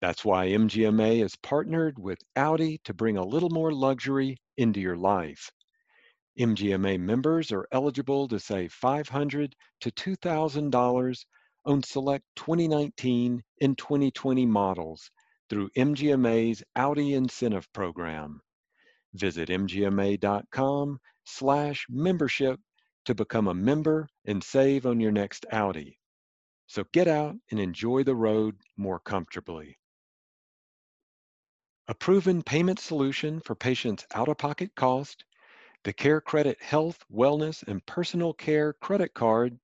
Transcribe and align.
That's 0.02 0.26
why 0.26 0.48
MGMA 0.48 1.22
has 1.22 1.36
partnered 1.36 2.00
with 2.00 2.20
Audi 2.36 2.80
to 2.86 2.94
bring 2.94 3.18
a 3.18 3.24
little 3.24 3.52
more 3.52 3.72
luxury 3.72 4.38
into 4.58 4.82
your 4.82 4.98
life. 4.98 5.52
MGMA 6.40 7.00
members 7.00 7.52
are 7.52 7.68
eligible 7.72 8.28
to 8.30 8.40
save 8.40 8.72
500 8.72 9.56
to 9.82 9.92
$2,000 9.92 11.26
on 11.66 11.84
select 11.84 12.26
2019 12.38 13.44
and 13.62 13.78
2020 13.78 14.46
models 14.46 15.12
through 15.50 15.70
MGMA's 15.78 16.64
Audi 16.76 17.14
Incentive 17.14 17.72
Program. 17.74 18.42
Visit 19.14 19.50
mgma.com 19.50 21.00
slash 21.26 21.86
membership 21.90 22.60
to 23.06 23.14
become 23.14 23.48
a 23.48 23.54
member 23.54 24.08
and 24.26 24.44
save 24.44 24.86
on 24.86 25.00
your 25.00 25.12
next 25.12 25.46
Audi. 25.52 26.00
So 26.68 26.86
get 26.94 27.08
out 27.10 27.36
and 27.52 27.60
enjoy 27.60 28.04
the 28.04 28.16
road 28.16 28.56
more 28.78 29.00
comfortably. 29.00 29.78
A 31.90 31.94
proven 31.94 32.42
payment 32.42 32.80
solution 32.80 33.42
for 33.42 33.56
patients' 33.56 34.06
out-of-pocket 34.16 34.72
cost 34.76 35.26
the 35.84 35.94
Care 35.94 36.22
Credit 36.22 36.62
Health, 36.62 37.04
Wellness, 37.12 37.64
and 37.68 37.84
Personal 37.88 38.34
Care 38.34 38.74
credit 38.74 39.16
card 39.16 39.58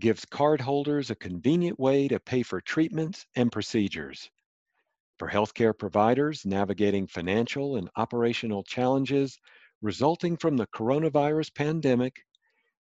gives 0.00 0.26
cardholders 0.26 1.10
a 1.10 1.14
convenient 1.14 1.80
way 1.80 2.08
to 2.08 2.20
pay 2.20 2.42
for 2.42 2.60
treatments 2.60 3.24
and 3.36 3.50
procedures. 3.50 4.30
For 5.18 5.28
healthcare 5.28 5.76
providers 5.78 6.44
navigating 6.44 7.06
financial 7.06 7.76
and 7.76 7.88
operational 7.96 8.62
challenges 8.64 9.38
resulting 9.80 10.36
from 10.36 10.58
the 10.58 10.66
coronavirus 10.66 11.54
pandemic, 11.54 12.16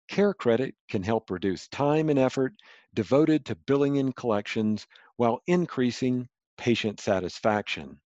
Care 0.09 0.33
Credit 0.33 0.75
can 0.89 1.03
help 1.03 1.31
reduce 1.31 1.69
time 1.69 2.09
and 2.09 2.19
effort 2.19 2.55
devoted 2.95 3.45
to 3.45 3.57
billing 3.67 3.99
and 3.99 4.17
collections 4.17 4.87
while 5.17 5.41
increasing 5.47 6.27
patient 6.57 7.01
satisfaction. 7.01 8.01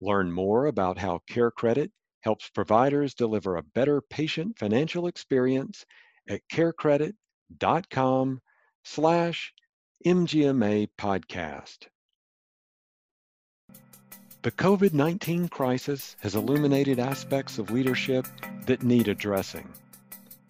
Learn 0.00 0.32
more 0.32 0.66
about 0.66 0.96
how 0.96 1.20
Care 1.28 1.50
Credit 1.50 1.92
helps 2.26 2.48
providers 2.48 3.14
deliver 3.14 3.54
a 3.54 3.62
better 3.62 4.00
patient 4.00 4.58
financial 4.58 5.06
experience 5.06 5.86
at 6.28 6.40
carecredit.com 6.52 8.40
slash 8.82 9.52
MGMA 10.04 10.88
podcast. 10.98 11.86
The 14.42 14.50
COVID-19 14.50 15.48
crisis 15.52 16.16
has 16.18 16.34
illuminated 16.34 16.98
aspects 16.98 17.58
of 17.60 17.70
leadership 17.70 18.26
that 18.66 18.82
need 18.82 19.06
addressing. 19.06 19.72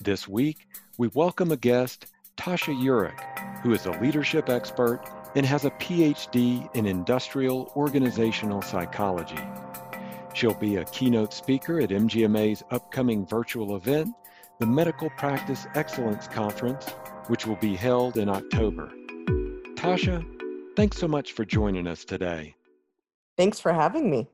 This 0.01 0.27
week, 0.27 0.57
we 0.97 1.09
welcome 1.09 1.53
a 1.53 1.59
guest, 1.59 2.07
Tasha 2.39 2.75
Eurich, 2.75 3.61
who 3.61 3.75
is 3.75 3.85
a 3.85 4.01
leadership 4.01 4.49
expert 4.49 5.03
and 5.35 5.45
has 5.45 5.67
a 5.67 5.71
PhD 5.73 6.75
in 6.75 6.87
industrial 6.87 7.71
organizational 7.77 8.63
psychology. 8.63 9.37
She'll 10.37 10.53
be 10.53 10.77
a 10.77 10.85
keynote 10.85 11.33
speaker 11.33 11.81
at 11.81 11.89
MGMA's 11.89 12.63
upcoming 12.71 13.25
virtual 13.27 13.75
event, 13.75 14.15
the 14.61 14.67
Medical 14.67 15.09
Practice 15.17 15.67
Excellence 15.75 16.29
Conference, 16.29 16.91
which 17.29 17.47
will 17.47 17.57
be 17.57 17.75
held 17.75 18.19
in 18.19 18.29
October. 18.29 18.93
Tasha, 19.77 20.23
thanks 20.77 20.99
so 20.99 21.09
much 21.09 21.33
for 21.33 21.47
joining 21.47 21.87
us 21.87 22.05
today. 22.05 22.55
Thanks 23.39 23.61
for 23.61 23.73
having 23.73 24.11
me. 24.11 24.29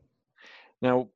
Now, 0.81 1.09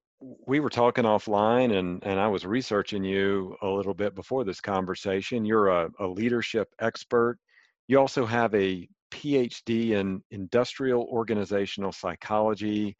we 0.46 0.60
were 0.60 0.70
talking 0.70 1.02
offline 1.02 1.76
and, 1.76 2.00
and 2.04 2.20
I 2.20 2.28
was 2.28 2.46
researching 2.46 3.02
you 3.02 3.56
a 3.62 3.68
little 3.68 3.92
bit 3.92 4.14
before 4.14 4.44
this 4.44 4.60
conversation. 4.60 5.44
You're 5.44 5.66
a, 5.66 5.90
a 5.98 6.06
leadership 6.06 6.68
expert. 6.78 7.40
You 7.88 7.98
also 7.98 8.24
have 8.24 8.54
a 8.54 8.88
PhD 9.10 9.90
in 9.90 10.22
industrial 10.30 11.08
organizational 11.10 11.90
psychology. 11.90 12.96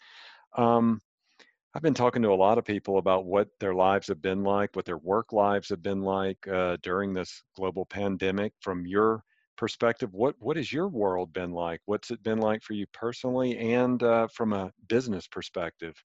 Um, 0.58 1.00
I've 1.76 1.82
been 1.82 1.92
talking 1.92 2.22
to 2.22 2.30
a 2.30 2.34
lot 2.34 2.56
of 2.56 2.64
people 2.64 2.96
about 2.96 3.26
what 3.26 3.48
their 3.60 3.74
lives 3.74 4.08
have 4.08 4.22
been 4.22 4.42
like, 4.42 4.74
what 4.74 4.86
their 4.86 4.96
work 4.96 5.30
lives 5.34 5.68
have 5.68 5.82
been 5.82 6.00
like 6.00 6.38
uh, 6.48 6.78
during 6.82 7.12
this 7.12 7.42
global 7.54 7.84
pandemic. 7.84 8.54
From 8.62 8.86
your 8.86 9.22
perspective, 9.58 10.14
what 10.14 10.36
what 10.38 10.56
has 10.56 10.72
your 10.72 10.88
world 10.88 11.34
been 11.34 11.52
like? 11.52 11.82
What's 11.84 12.10
it 12.10 12.22
been 12.22 12.38
like 12.38 12.62
for 12.62 12.72
you 12.72 12.86
personally, 12.94 13.58
and 13.58 14.02
uh, 14.02 14.26
from 14.28 14.54
a 14.54 14.72
business 14.88 15.28
perspective? 15.28 16.02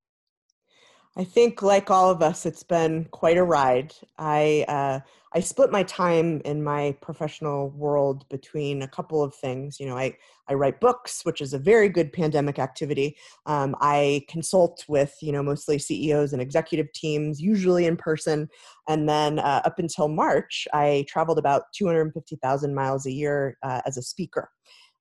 I 1.17 1.25
think, 1.25 1.61
like 1.61 1.91
all 1.91 2.09
of 2.09 2.21
us, 2.21 2.45
it's 2.45 2.63
been 2.63 3.05
quite 3.11 3.37
a 3.37 3.43
ride. 3.43 3.93
I 4.17 4.63
uh, 4.69 4.99
I 5.33 5.39
split 5.41 5.69
my 5.69 5.83
time 5.83 6.41
in 6.45 6.63
my 6.63 6.95
professional 7.01 7.69
world 7.71 8.27
between 8.29 8.81
a 8.81 8.87
couple 8.87 9.21
of 9.21 9.35
things. 9.35 9.77
You 9.77 9.87
know, 9.87 9.97
I 9.97 10.15
I 10.47 10.53
write 10.53 10.79
books, 10.79 11.25
which 11.25 11.41
is 11.41 11.53
a 11.53 11.59
very 11.59 11.89
good 11.89 12.13
pandemic 12.13 12.59
activity. 12.59 13.17
Um, 13.45 13.75
I 13.81 14.23
consult 14.29 14.85
with 14.87 15.13
you 15.21 15.33
know 15.33 15.43
mostly 15.43 15.79
CEOs 15.79 16.31
and 16.31 16.41
executive 16.41 16.91
teams, 16.93 17.41
usually 17.41 17.87
in 17.87 17.97
person. 17.97 18.47
And 18.87 19.09
then 19.09 19.39
uh, 19.39 19.61
up 19.65 19.79
until 19.79 20.07
March, 20.07 20.65
I 20.73 21.05
traveled 21.09 21.39
about 21.39 21.63
250,000 21.75 22.73
miles 22.73 23.05
a 23.05 23.11
year 23.11 23.57
uh, 23.63 23.81
as 23.85 23.97
a 23.97 24.01
speaker. 24.01 24.49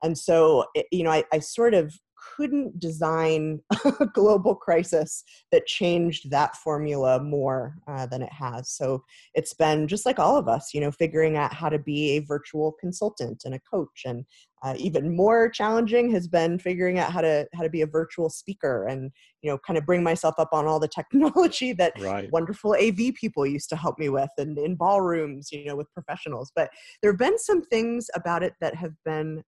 And 0.02 0.16
so, 0.16 0.64
you 0.90 1.04
know, 1.04 1.10
I, 1.10 1.24
I 1.32 1.40
sort 1.40 1.74
of 1.74 1.94
couldn't 2.36 2.78
design 2.78 3.60
a 4.00 4.06
global 4.06 4.54
crisis 4.54 5.24
that 5.52 5.66
changed 5.66 6.30
that 6.30 6.56
formula 6.56 7.22
more 7.22 7.76
uh, 7.88 8.06
than 8.06 8.22
it 8.22 8.32
has. 8.32 8.70
So 8.70 9.02
it's 9.34 9.54
been 9.54 9.88
just 9.88 10.06
like 10.06 10.18
all 10.18 10.36
of 10.36 10.48
us, 10.48 10.70
you 10.74 10.80
know, 10.80 10.90
figuring 10.90 11.36
out 11.36 11.52
how 11.52 11.68
to 11.68 11.78
be 11.78 12.16
a 12.16 12.20
virtual 12.20 12.74
consultant 12.80 13.42
and 13.44 13.54
a 13.54 13.60
coach, 13.60 14.02
and 14.04 14.24
uh, 14.62 14.74
even 14.76 15.16
more 15.16 15.48
challenging 15.48 16.10
has 16.10 16.28
been 16.28 16.58
figuring 16.58 16.98
out 16.98 17.12
how 17.12 17.20
to 17.20 17.46
how 17.54 17.62
to 17.62 17.70
be 17.70 17.80
a 17.80 17.86
virtual 17.86 18.28
speaker 18.28 18.86
and 18.86 19.10
you 19.40 19.50
know 19.50 19.58
kind 19.66 19.78
of 19.78 19.86
bring 19.86 20.02
myself 20.02 20.34
up 20.38 20.50
on 20.52 20.66
all 20.66 20.78
the 20.78 20.88
technology 20.94 21.72
that 21.72 21.92
right. 22.00 22.30
wonderful 22.30 22.74
AV 22.74 23.14
people 23.14 23.46
used 23.46 23.68
to 23.70 23.76
help 23.76 23.98
me 23.98 24.08
with, 24.08 24.30
and 24.38 24.58
in 24.58 24.76
ballrooms, 24.76 25.50
you 25.50 25.64
know, 25.64 25.76
with 25.76 25.92
professionals. 25.92 26.52
But 26.54 26.70
there 27.02 27.10
have 27.10 27.18
been 27.18 27.38
some 27.38 27.62
things 27.62 28.08
about 28.14 28.42
it 28.42 28.54
that 28.60 28.74
have 28.74 28.94
been 29.04 29.42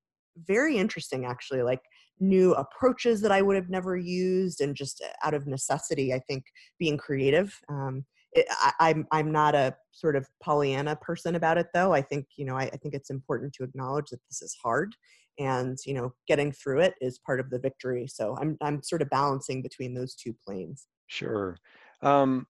very 0.47 0.77
interesting 0.79 1.27
actually 1.27 1.63
like 1.63 1.81
new 2.21 2.55
approaches 2.55 3.21
that 3.21 3.33
i 3.33 3.43
would 3.43 3.57
have 3.57 3.71
never 3.71 3.97
used 3.97 4.61
and 4.61 4.77
just 4.77 5.03
uh, 5.03 5.27
out 5.27 5.35
of 5.35 5.47
necessity 5.47 6.13
i 6.13 6.19
think 6.29 6.45
being 6.79 6.97
creative 6.97 7.59
um, 7.69 8.05
it, 8.33 8.47
I, 8.51 8.73
I'm, 8.81 9.07
I'm 9.13 9.31
not 9.31 9.55
a 9.55 9.77
sort 9.93 10.17
of 10.17 10.27
pollyanna 10.43 10.97
person 10.97 11.35
about 11.35 11.59
it 11.59 11.67
though. 11.75 11.93
I 11.93 12.03
think 12.03 12.27
you 12.37 12.45
know 12.45 12.57
I, 12.57 12.65
I 12.65 12.77
think 12.77 12.95
it's 12.95 13.11
important 13.11 13.53
to 13.55 13.65
acknowledge 13.65 14.11
that 14.11 14.21
this 14.29 14.43
is 14.43 14.57
hard 14.63 14.95
and 15.39 15.79
you 15.87 15.95
know 15.95 16.13
getting 16.27 16.53
through 16.53 16.81
it 16.81 16.95
is 17.01 17.19
part 17.19 17.41
of 17.41 17.51
the 17.51 17.59
victory. 17.59 18.07
So 18.07 18.37
i'm 18.41 18.57
i'm 18.63 18.83
sort 18.83 19.03
of 19.03 19.11
balancing 19.11 19.63
between 19.63 19.95
those 19.95 20.15
two 20.15 20.35
planes. 20.45 20.87
Sure. 21.07 21.57
Um, 22.01 22.47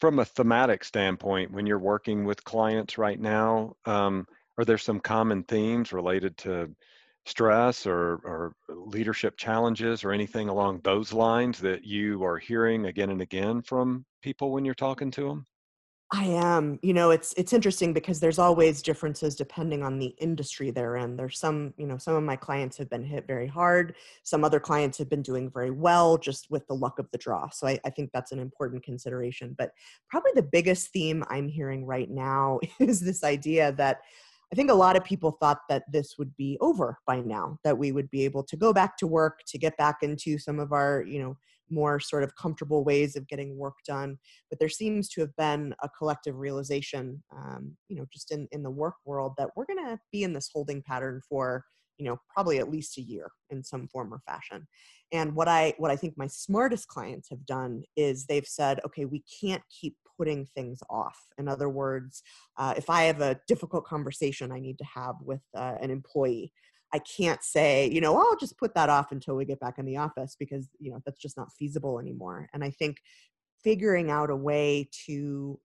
from 0.00 0.18
a 0.18 0.24
thematic 0.24 0.84
standpoint 0.84 1.50
when 1.50 1.66
you're 1.66 1.78
working 1.78 2.24
with 2.24 2.44
clients 2.44 2.98
right 2.98 3.20
now 3.20 3.74
um, 3.86 4.26
are 4.58 4.64
there 4.64 4.78
some 4.78 5.00
common 5.00 5.42
themes 5.44 5.92
related 5.92 6.36
to 6.38 6.70
stress 7.26 7.86
or, 7.86 8.20
or 8.24 8.52
leadership 8.68 9.36
challenges 9.36 10.04
or 10.04 10.12
anything 10.12 10.48
along 10.48 10.80
those 10.84 11.12
lines 11.12 11.58
that 11.60 11.84
you 11.84 12.22
are 12.24 12.38
hearing 12.38 12.86
again 12.86 13.10
and 13.10 13.22
again 13.22 13.62
from 13.62 14.04
people 14.22 14.52
when 14.52 14.64
you're 14.64 14.74
talking 14.74 15.10
to 15.12 15.28
them? 15.28 15.46
I 16.12 16.26
am. 16.26 16.78
You 16.82 16.92
know, 16.92 17.10
it's 17.10 17.32
it's 17.36 17.52
interesting 17.52 17.92
because 17.92 18.20
there's 18.20 18.38
always 18.38 18.82
differences 18.82 19.34
depending 19.34 19.82
on 19.82 19.98
the 19.98 20.14
industry 20.18 20.70
they're 20.70 20.96
in. 20.96 21.16
There's 21.16 21.38
some, 21.38 21.74
you 21.76 21.86
know, 21.86 21.96
some 21.96 22.14
of 22.14 22.22
my 22.22 22.36
clients 22.36 22.76
have 22.76 22.88
been 22.88 23.02
hit 23.02 23.26
very 23.26 23.48
hard. 23.48 23.96
Some 24.22 24.44
other 24.44 24.60
clients 24.60 24.96
have 24.98 25.08
been 25.08 25.22
doing 25.22 25.50
very 25.50 25.72
well 25.72 26.16
just 26.16 26.50
with 26.50 26.66
the 26.68 26.74
luck 26.74 26.98
of 26.98 27.10
the 27.10 27.18
draw. 27.18 27.48
So 27.50 27.66
I, 27.66 27.80
I 27.84 27.90
think 27.90 28.10
that's 28.12 28.30
an 28.32 28.38
important 28.38 28.84
consideration. 28.84 29.56
But 29.58 29.72
probably 30.08 30.30
the 30.36 30.42
biggest 30.42 30.92
theme 30.92 31.24
I'm 31.30 31.48
hearing 31.48 31.84
right 31.84 32.10
now 32.10 32.60
is 32.78 33.00
this 33.00 33.24
idea 33.24 33.72
that 33.72 34.02
I 34.52 34.56
think 34.56 34.70
a 34.70 34.74
lot 34.74 34.96
of 34.96 35.04
people 35.04 35.32
thought 35.40 35.60
that 35.68 35.84
this 35.90 36.14
would 36.18 36.34
be 36.36 36.56
over 36.60 36.98
by 37.06 37.20
now, 37.20 37.58
that 37.64 37.78
we 37.78 37.92
would 37.92 38.10
be 38.10 38.24
able 38.24 38.44
to 38.44 38.56
go 38.56 38.72
back 38.72 38.96
to 38.98 39.06
work, 39.06 39.40
to 39.48 39.58
get 39.58 39.76
back 39.76 39.98
into 40.02 40.38
some 40.38 40.58
of 40.60 40.72
our, 40.72 41.02
you 41.06 41.20
know, 41.22 41.36
more 41.70 41.98
sort 41.98 42.22
of 42.22 42.36
comfortable 42.36 42.84
ways 42.84 43.16
of 43.16 43.26
getting 43.26 43.56
work 43.56 43.74
done. 43.86 44.18
But 44.50 44.58
there 44.58 44.68
seems 44.68 45.08
to 45.10 45.20
have 45.22 45.34
been 45.36 45.74
a 45.82 45.88
collective 45.88 46.36
realization, 46.36 47.22
um, 47.34 47.76
you 47.88 47.96
know, 47.96 48.06
just 48.12 48.30
in, 48.30 48.46
in 48.52 48.62
the 48.62 48.70
work 48.70 48.94
world 49.04 49.32
that 49.38 49.50
we're 49.56 49.66
going 49.66 49.84
to 49.84 49.98
be 50.12 50.22
in 50.22 50.32
this 50.32 50.50
holding 50.52 50.82
pattern 50.82 51.20
for, 51.28 51.64
you 51.98 52.04
know, 52.04 52.18
probably 52.32 52.58
at 52.58 52.70
least 52.70 52.98
a 52.98 53.02
year 53.02 53.30
in 53.50 53.64
some 53.64 53.88
form 53.88 54.12
or 54.12 54.20
fashion. 54.26 54.66
And 55.12 55.34
what 55.34 55.48
I 55.48 55.74
what 55.78 55.90
I 55.90 55.96
think 55.96 56.14
my 56.16 56.26
smartest 56.26 56.88
clients 56.88 57.28
have 57.30 57.46
done 57.46 57.82
is 57.96 58.26
they've 58.26 58.46
said, 58.46 58.80
okay, 58.84 59.04
we 59.04 59.22
can't 59.40 59.62
keep 59.70 59.96
putting 60.16 60.46
things 60.46 60.80
off. 60.88 61.18
In 61.38 61.48
other 61.48 61.68
words, 61.68 62.22
uh, 62.56 62.74
if 62.76 62.90
I 62.90 63.02
have 63.04 63.20
a 63.20 63.40
difficult 63.46 63.84
conversation 63.84 64.52
I 64.52 64.60
need 64.60 64.78
to 64.78 64.84
have 64.84 65.16
with 65.20 65.42
uh, 65.56 65.74
an 65.80 65.90
employee, 65.90 66.52
I 66.92 67.00
can't 67.00 67.42
say, 67.42 67.90
you 67.90 68.00
know, 68.00 68.16
I'll 68.16 68.36
just 68.36 68.56
put 68.56 68.74
that 68.74 68.88
off 68.88 69.10
until 69.10 69.34
we 69.34 69.44
get 69.44 69.58
back 69.58 69.78
in 69.78 69.84
the 69.84 69.96
office 69.96 70.36
because, 70.38 70.68
you 70.78 70.92
know, 70.92 71.00
that's 71.04 71.20
just 71.20 71.36
not 71.36 71.52
feasible 71.58 71.98
anymore. 71.98 72.48
And 72.54 72.62
I 72.62 72.70
think 72.70 72.98
figuring 73.64 74.10
out 74.10 74.30
a 74.30 74.36
way 74.36 74.88
to 75.06 75.58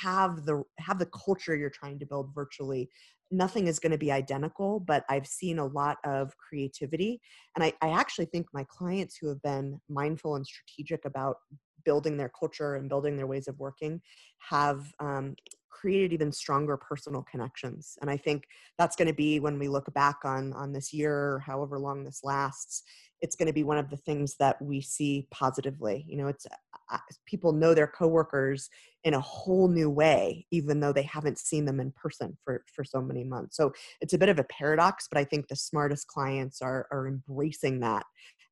have 0.00 0.44
the 0.46 0.62
have 0.78 0.98
the 0.98 1.06
culture 1.06 1.56
you're 1.56 1.70
trying 1.70 1.98
to 1.98 2.06
build 2.06 2.32
virtually 2.34 2.88
nothing 3.30 3.66
is 3.66 3.78
going 3.78 3.90
to 3.90 3.98
be 3.98 4.12
identical 4.12 4.78
but 4.78 5.04
i've 5.08 5.26
seen 5.26 5.58
a 5.58 5.66
lot 5.66 5.96
of 6.04 6.32
creativity 6.36 7.20
and 7.56 7.64
I, 7.64 7.72
I, 7.82 7.90
actually 7.90 8.26
think 8.26 8.46
my 8.52 8.64
clients 8.68 9.16
who 9.16 9.28
have 9.28 9.42
been 9.42 9.80
mindful 9.88 10.36
and 10.36 10.46
strategic 10.46 11.04
about 11.04 11.36
building 11.84 12.16
their 12.16 12.30
culture 12.38 12.74
and 12.76 12.88
building 12.88 13.16
their 13.16 13.26
ways 13.26 13.48
of 13.48 13.58
working 13.58 14.00
have 14.38 14.92
um, 15.00 15.34
created 15.70 16.12
even 16.12 16.30
stronger 16.30 16.76
personal 16.76 17.22
connections. 17.22 17.98
And 18.00 18.10
i 18.10 18.16
think 18.16 18.44
that's 18.78 18.96
going 18.96 19.08
to 19.08 19.14
be 19.14 19.40
when 19.40 19.58
we 19.58 19.68
look 19.68 19.92
back 19.94 20.18
on 20.24 20.52
on 20.52 20.72
this 20.72 20.92
year 20.92 21.42
however 21.46 21.78
long 21.78 22.04
this 22.04 22.20
lasts 22.22 22.82
it's 23.20 23.36
going 23.36 23.46
to 23.46 23.52
be 23.52 23.62
one 23.62 23.78
of 23.78 23.88
the 23.88 23.96
things 23.96 24.34
that 24.40 24.60
we 24.60 24.80
see 24.80 25.28
positively. 25.30 26.04
You 26.08 26.18
know 26.18 26.26
it's 26.26 26.46
uh, 26.90 26.98
people 27.24 27.52
know 27.52 27.72
their 27.72 27.86
coworkers 27.86 28.68
in 29.04 29.14
a 29.14 29.20
whole 29.20 29.68
new 29.68 29.88
way 29.88 30.46
even 30.50 30.80
though 30.80 30.92
they 30.92 31.02
haven't 31.02 31.38
seen 31.38 31.64
them 31.64 31.80
in 31.80 31.92
person 31.92 32.36
for 32.44 32.64
for 32.74 32.84
so 32.84 33.00
many 33.00 33.24
months. 33.24 33.56
So 33.56 33.72
it's 34.00 34.12
a 34.12 34.18
bit 34.18 34.28
of 34.28 34.38
a 34.38 34.44
paradox 34.44 35.08
but 35.10 35.18
i 35.18 35.24
think 35.24 35.48
the 35.48 35.56
smartest 35.56 36.06
clients 36.06 36.60
are 36.60 36.86
are 36.92 37.08
embracing 37.08 37.80
that 37.80 38.04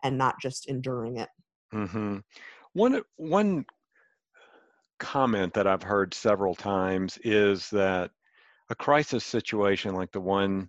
and 0.03 0.17
not 0.17 0.41
just 0.41 0.67
enduring 0.67 1.19
it. 1.19 1.29
Mm-hmm. 1.75 2.19
One 2.73 3.03
one 3.17 3.65
comment 4.99 5.55
that 5.55 5.67
I've 5.67 5.83
heard 5.83 6.15
several 6.15 6.55
times 6.55 7.19
is 7.25 7.69
that 7.71 8.11
a 8.69 8.75
crisis 8.75 9.25
situation 9.25 9.95
like 9.95 10.13
the 10.13 10.21
one 10.21 10.69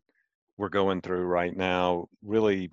we're 0.58 0.70
going 0.70 1.02
through 1.02 1.26
right 1.26 1.56
now 1.56 2.08
really 2.24 2.72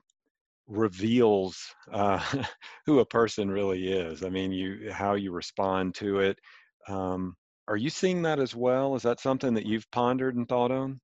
reveals 0.66 1.74
uh, 1.92 2.22
who 2.86 3.00
a 3.00 3.06
person 3.06 3.50
really 3.50 3.88
is. 3.92 4.22
I 4.22 4.28
mean, 4.28 4.52
you 4.52 4.90
how 4.92 5.14
you 5.14 5.32
respond 5.32 5.94
to 5.96 6.20
it. 6.20 6.38
Um, 6.86 7.34
are 7.66 7.76
you 7.76 7.90
seeing 7.90 8.22
that 8.22 8.38
as 8.38 8.54
well? 8.54 8.94
Is 8.94 9.02
that 9.02 9.20
something 9.20 9.52
that 9.54 9.66
you've 9.66 9.90
pondered 9.90 10.36
and 10.36 10.48
thought 10.48 10.70
on? 10.70 11.00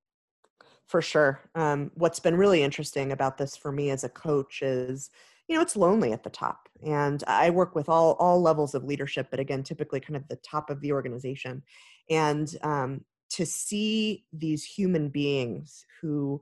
For 0.87 1.03
sure. 1.03 1.41
Um, 1.55 1.91
what's 1.95 2.21
been 2.21 2.37
really 2.37 2.63
interesting 2.63 3.13
about 3.13 3.39
this 3.39 3.57
for 3.57 3.73
me 3.73 3.91
as 3.91 4.05
a 4.05 4.09
coach 4.09 4.63
is 4.63 5.11
you 5.49 5.57
know 5.57 5.63
it's 5.63 5.77
lonely 5.77 6.13
at 6.13 6.23
the 6.23 6.31
top 6.31 6.69
and 6.87 7.23
i 7.27 7.51
work 7.51 7.75
with 7.75 7.89
all 7.89 8.13
all 8.15 8.41
levels 8.41 8.75
of 8.75 8.85
leadership 8.85 9.29
but 9.31 9.41
again 9.41 9.63
typically 9.63 10.01
kind 10.01 10.17
of 10.17 10.27
the 10.29 10.37
top 10.37 10.71
of 10.71 10.81
the 10.81 10.93
organization 10.93 11.63
and 12.11 12.57
um, 12.63 13.01
to 13.31 13.47
see 13.47 14.25
these 14.33 14.65
human 14.65 15.09
beings 15.09 15.85
who 16.01 16.41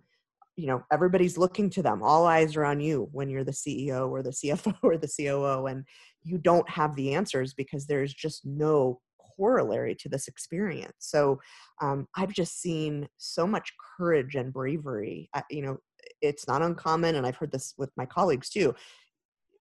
you 0.56 0.66
know 0.66 0.82
everybody's 0.92 1.38
looking 1.38 1.70
to 1.70 1.82
them 1.82 2.02
all 2.02 2.26
eyes 2.26 2.56
are 2.56 2.64
on 2.64 2.80
you 2.80 3.08
when 3.12 3.28
you're 3.28 3.44
the 3.44 3.52
ceo 3.52 4.10
or 4.10 4.22
the 4.22 4.30
cfo 4.30 4.74
or 4.82 4.96
the 4.96 5.08
coo 5.08 5.66
and 5.66 5.84
you 6.22 6.38
don't 6.38 6.68
have 6.68 6.94
the 6.94 7.14
answers 7.14 7.54
because 7.54 7.86
there's 7.86 8.12
just 8.12 8.44
no 8.44 9.00
corollary 9.36 9.94
to 9.94 10.08
this 10.08 10.28
experience. 10.28 10.92
So 10.98 11.40
um, 11.80 12.06
i've 12.16 12.32
just 12.32 12.60
seen 12.60 13.08
so 13.16 13.46
much 13.46 13.72
courage 13.96 14.34
and 14.34 14.52
bravery 14.52 15.30
you 15.50 15.62
know 15.62 15.78
it's 16.22 16.48
not 16.48 16.62
uncommon 16.62 17.16
and 17.16 17.26
i've 17.26 17.36
heard 17.36 17.52
this 17.52 17.74
with 17.76 17.90
my 17.96 18.06
colleagues 18.06 18.48
too 18.48 18.74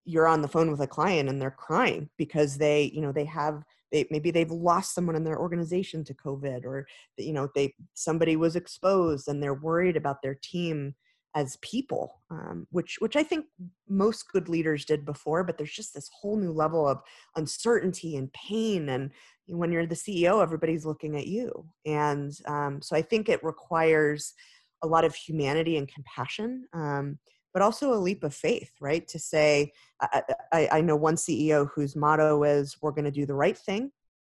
you're 0.05 0.27
on 0.27 0.41
the 0.41 0.47
phone 0.47 0.71
with 0.71 0.81
a 0.81 0.87
client 0.87 1.29
and 1.29 1.41
they're 1.41 1.51
crying 1.51 2.09
because 2.17 2.57
they 2.57 2.91
you 2.93 3.01
know 3.01 3.11
they 3.11 3.25
have 3.25 3.63
they 3.91 4.05
maybe 4.09 4.31
they've 4.31 4.51
lost 4.51 4.95
someone 4.95 5.15
in 5.15 5.23
their 5.23 5.39
organization 5.39 6.03
to 6.03 6.13
covid 6.13 6.65
or 6.65 6.87
you 7.17 7.33
know 7.33 7.47
they 7.55 7.73
somebody 7.93 8.35
was 8.35 8.55
exposed 8.55 9.27
and 9.27 9.41
they're 9.41 9.53
worried 9.53 9.97
about 9.97 10.21
their 10.21 10.37
team 10.41 10.95
as 11.33 11.57
people 11.61 12.21
um, 12.29 12.67
which 12.71 12.97
which 12.99 13.15
i 13.15 13.23
think 13.23 13.45
most 13.87 14.25
good 14.31 14.49
leaders 14.49 14.85
did 14.85 15.05
before 15.05 15.43
but 15.43 15.57
there's 15.57 15.71
just 15.71 15.93
this 15.93 16.09
whole 16.13 16.35
new 16.35 16.51
level 16.51 16.87
of 16.87 16.99
uncertainty 17.35 18.17
and 18.17 18.31
pain 18.33 18.89
and 18.89 19.11
when 19.47 19.71
you're 19.71 19.85
the 19.85 19.95
ceo 19.95 20.41
everybody's 20.41 20.85
looking 20.85 21.17
at 21.17 21.27
you. 21.27 21.65
And 21.85 22.37
um, 22.47 22.81
so 22.81 22.95
i 22.95 23.01
think 23.01 23.29
it 23.29 23.43
requires 23.43 24.33
a 24.81 24.87
lot 24.87 25.05
of 25.05 25.15
humanity 25.15 25.77
and 25.77 25.87
compassion, 25.87 26.65
um, 26.73 27.19
but 27.53 27.61
also 27.61 27.93
a 27.93 27.95
leap 27.95 28.23
of 28.23 28.33
faith, 28.33 28.71
right? 28.79 29.07
To 29.07 29.19
say, 29.19 29.71
I, 30.01 30.23
I, 30.51 30.69
I 30.73 30.81
know 30.81 30.95
one 30.95 31.15
CEO 31.15 31.69
whose 31.73 31.95
motto 31.95 32.43
is, 32.43 32.77
"We're 32.81 32.91
going 32.91 33.05
to 33.05 33.11
do 33.11 33.25
the 33.25 33.35
right 33.35 33.57
thing, 33.57 33.91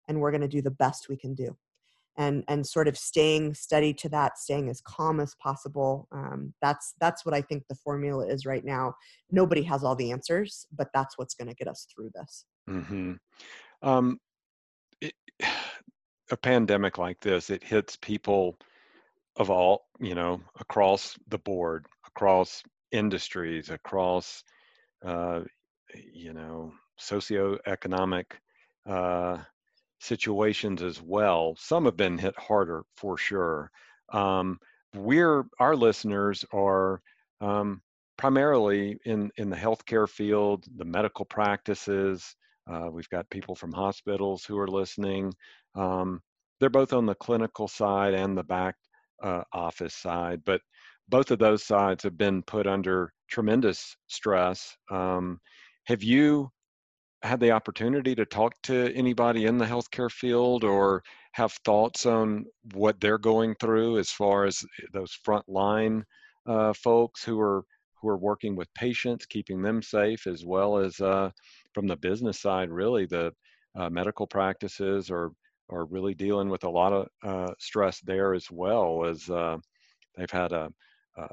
and 0.08 0.20
we're 0.20 0.32
going 0.32 0.42
to 0.42 0.48
do 0.48 0.62
the 0.62 0.72
best 0.72 1.10
we 1.10 1.18
can 1.18 1.34
do." 1.34 1.56
and 2.18 2.44
and 2.48 2.66
sort 2.66 2.88
of 2.88 2.98
staying 2.98 3.54
steady 3.54 3.94
to 3.94 4.10
that 4.10 4.38
staying 4.38 4.70
as 4.70 4.82
calm 4.82 5.20
as 5.20 5.36
possible 5.36 6.08
um, 6.12 6.54
that's 6.62 6.94
that's 7.00 7.26
what 7.26 7.34
i 7.34 7.42
think 7.42 7.64
the 7.70 7.76
formula 7.76 8.26
is 8.26 8.46
right 8.46 8.66
now 8.66 8.94
nobody 9.32 9.64
has 9.64 9.84
all 9.84 9.96
the 9.96 10.12
answers 10.12 10.66
but 10.76 10.90
that's 10.94 11.18
what's 11.18 11.36
going 11.36 11.48
to 11.48 11.56
get 11.56 11.68
us 11.68 11.88
through 11.94 12.10
this 12.14 12.46
mm-hmm. 12.70 13.14
um, 13.82 14.20
it, 15.02 15.14
a 16.32 16.38
pandemic 16.38 16.98
like 16.98 17.20
this 17.22 17.50
it 17.50 17.64
hits 17.64 17.96
people 17.96 18.58
of 19.38 19.50
all, 19.50 19.86
you 20.00 20.16
know, 20.16 20.42
across 20.60 21.18
the 21.28 21.38
board, 21.38 21.86
across 22.08 22.64
industries, 22.92 23.70
across, 23.70 24.44
uh, 25.06 25.42
you 26.14 26.34
know, 26.34 26.74
socioeconomic 27.00 28.26
uh, 28.88 29.38
situations 30.00 30.82
as 30.82 31.02
well. 31.02 31.56
Some 31.60 31.86
have 31.86 31.98
been 31.98 32.18
hit 32.18 32.38
harder 32.38 32.84
for 32.96 33.18
sure. 33.18 33.72
Um, 34.12 34.60
we're 34.96 35.44
our 35.60 35.76
listeners 35.76 36.44
are 36.52 37.02
um, 37.42 37.82
primarily 38.18 38.98
in, 39.06 39.32
in 39.38 39.50
the 39.50 39.56
healthcare 39.56 40.10
field, 40.10 40.66
the 40.76 40.86
medical 40.86 41.26
practices. 41.26 42.36
Uh, 42.70 42.90
we've 42.92 43.10
got 43.10 43.30
people 43.30 43.56
from 43.56 43.72
hospitals 43.72 44.44
who 44.44 44.58
are 44.58 44.68
listening. 44.68 45.34
Um, 45.76 46.22
they're 46.60 46.70
both 46.70 46.94
on 46.94 47.06
the 47.06 47.16
clinical 47.16 47.68
side 47.68 48.14
and 48.14 48.36
the 48.36 48.44
back 48.44 48.76
uh, 49.24 49.44
office 49.54 49.96
side, 49.96 50.42
but 50.46 50.62
both 51.10 51.32
of 51.32 51.40
those 51.40 51.64
sides 51.64 52.04
have 52.04 52.18
been 52.18 52.44
put 52.44 52.68
under 52.68 53.14
tremendous 53.30 53.96
stress. 54.08 54.76
Um, 54.92 55.40
have 55.86 56.04
you 56.04 56.50
had 57.24 57.40
the 57.40 57.52
opportunity 57.52 58.14
to 58.16 58.26
talk 58.26 58.54
to 58.64 58.94
anybody 58.94 59.46
in 59.46 59.58
the 59.58 59.66
healthcare 59.66 60.12
field 60.12 60.64
or 60.64 61.04
have 61.32 61.52
thoughts 61.66 62.06
on 62.06 62.46
what 62.74 63.00
they're 63.00 63.18
going 63.18 63.56
through 63.60 63.98
as 63.98 64.10
far 64.10 64.46
as 64.46 64.64
those 64.94 65.18
frontline 65.26 66.04
uh, 66.46 66.74
folks 66.74 67.24
who 67.24 67.40
are 67.40 67.64
who 68.00 68.08
are 68.08 68.18
working 68.18 68.56
with 68.56 68.72
patients, 68.76 69.26
keeping 69.26 69.62
them 69.62 69.82
safe, 69.82 70.28
as 70.28 70.46
well 70.46 70.78
as 70.78 71.00
uh, 71.00 71.32
from 71.74 71.88
the 71.88 71.96
business 71.96 72.40
side, 72.40 72.70
really 72.70 73.08
the 73.08 73.34
uh, 73.76 73.90
medical 73.90 74.28
practices 74.28 75.10
are 75.10 75.32
are 75.70 75.86
really 75.86 76.14
dealing 76.14 76.50
with 76.50 76.64
a 76.64 76.70
lot 76.70 76.94
of 76.94 77.08
uh, 77.24 77.54
stress 77.60 78.00
there 78.02 78.34
as 78.34 78.50
well 78.52 79.06
as 79.06 79.30
uh, 79.30 79.58
they've 80.16 80.32
had 80.32 80.52
a, 80.52 80.70
a, 81.18 81.28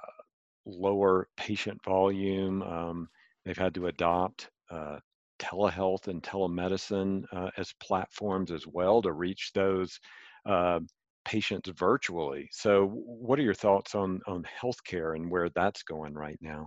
lower 0.67 1.29
patient 1.37 1.79
volume. 1.85 2.63
Um, 2.63 3.09
they've 3.45 3.57
had 3.57 3.75
to 3.75 3.89
adopt 3.89 4.49
uh, 4.71 4.99
telehealth 5.39 6.09
and 6.09 6.23
telemedicine 6.23 7.25
uh, 7.33 7.51
as 7.57 7.75
platforms 7.81 8.51
as 8.51 8.67
well 8.67 9.03
to 9.03 9.13
reach 9.13 9.51
those 9.55 9.99
uh, 10.47 10.81
patients 11.25 11.71
virtually. 11.77 12.49
So, 12.53 12.87
what 12.87 13.39
are 13.39 13.43
your 13.43 13.55
thoughts 13.55 13.95
on 13.95 14.21
on 14.27 14.47
healthcare 14.61 15.17
and 15.17 15.31
where 15.31 15.49
that's 15.51 15.83
going 15.83 16.15
right 16.15 16.39
now? 16.41 16.67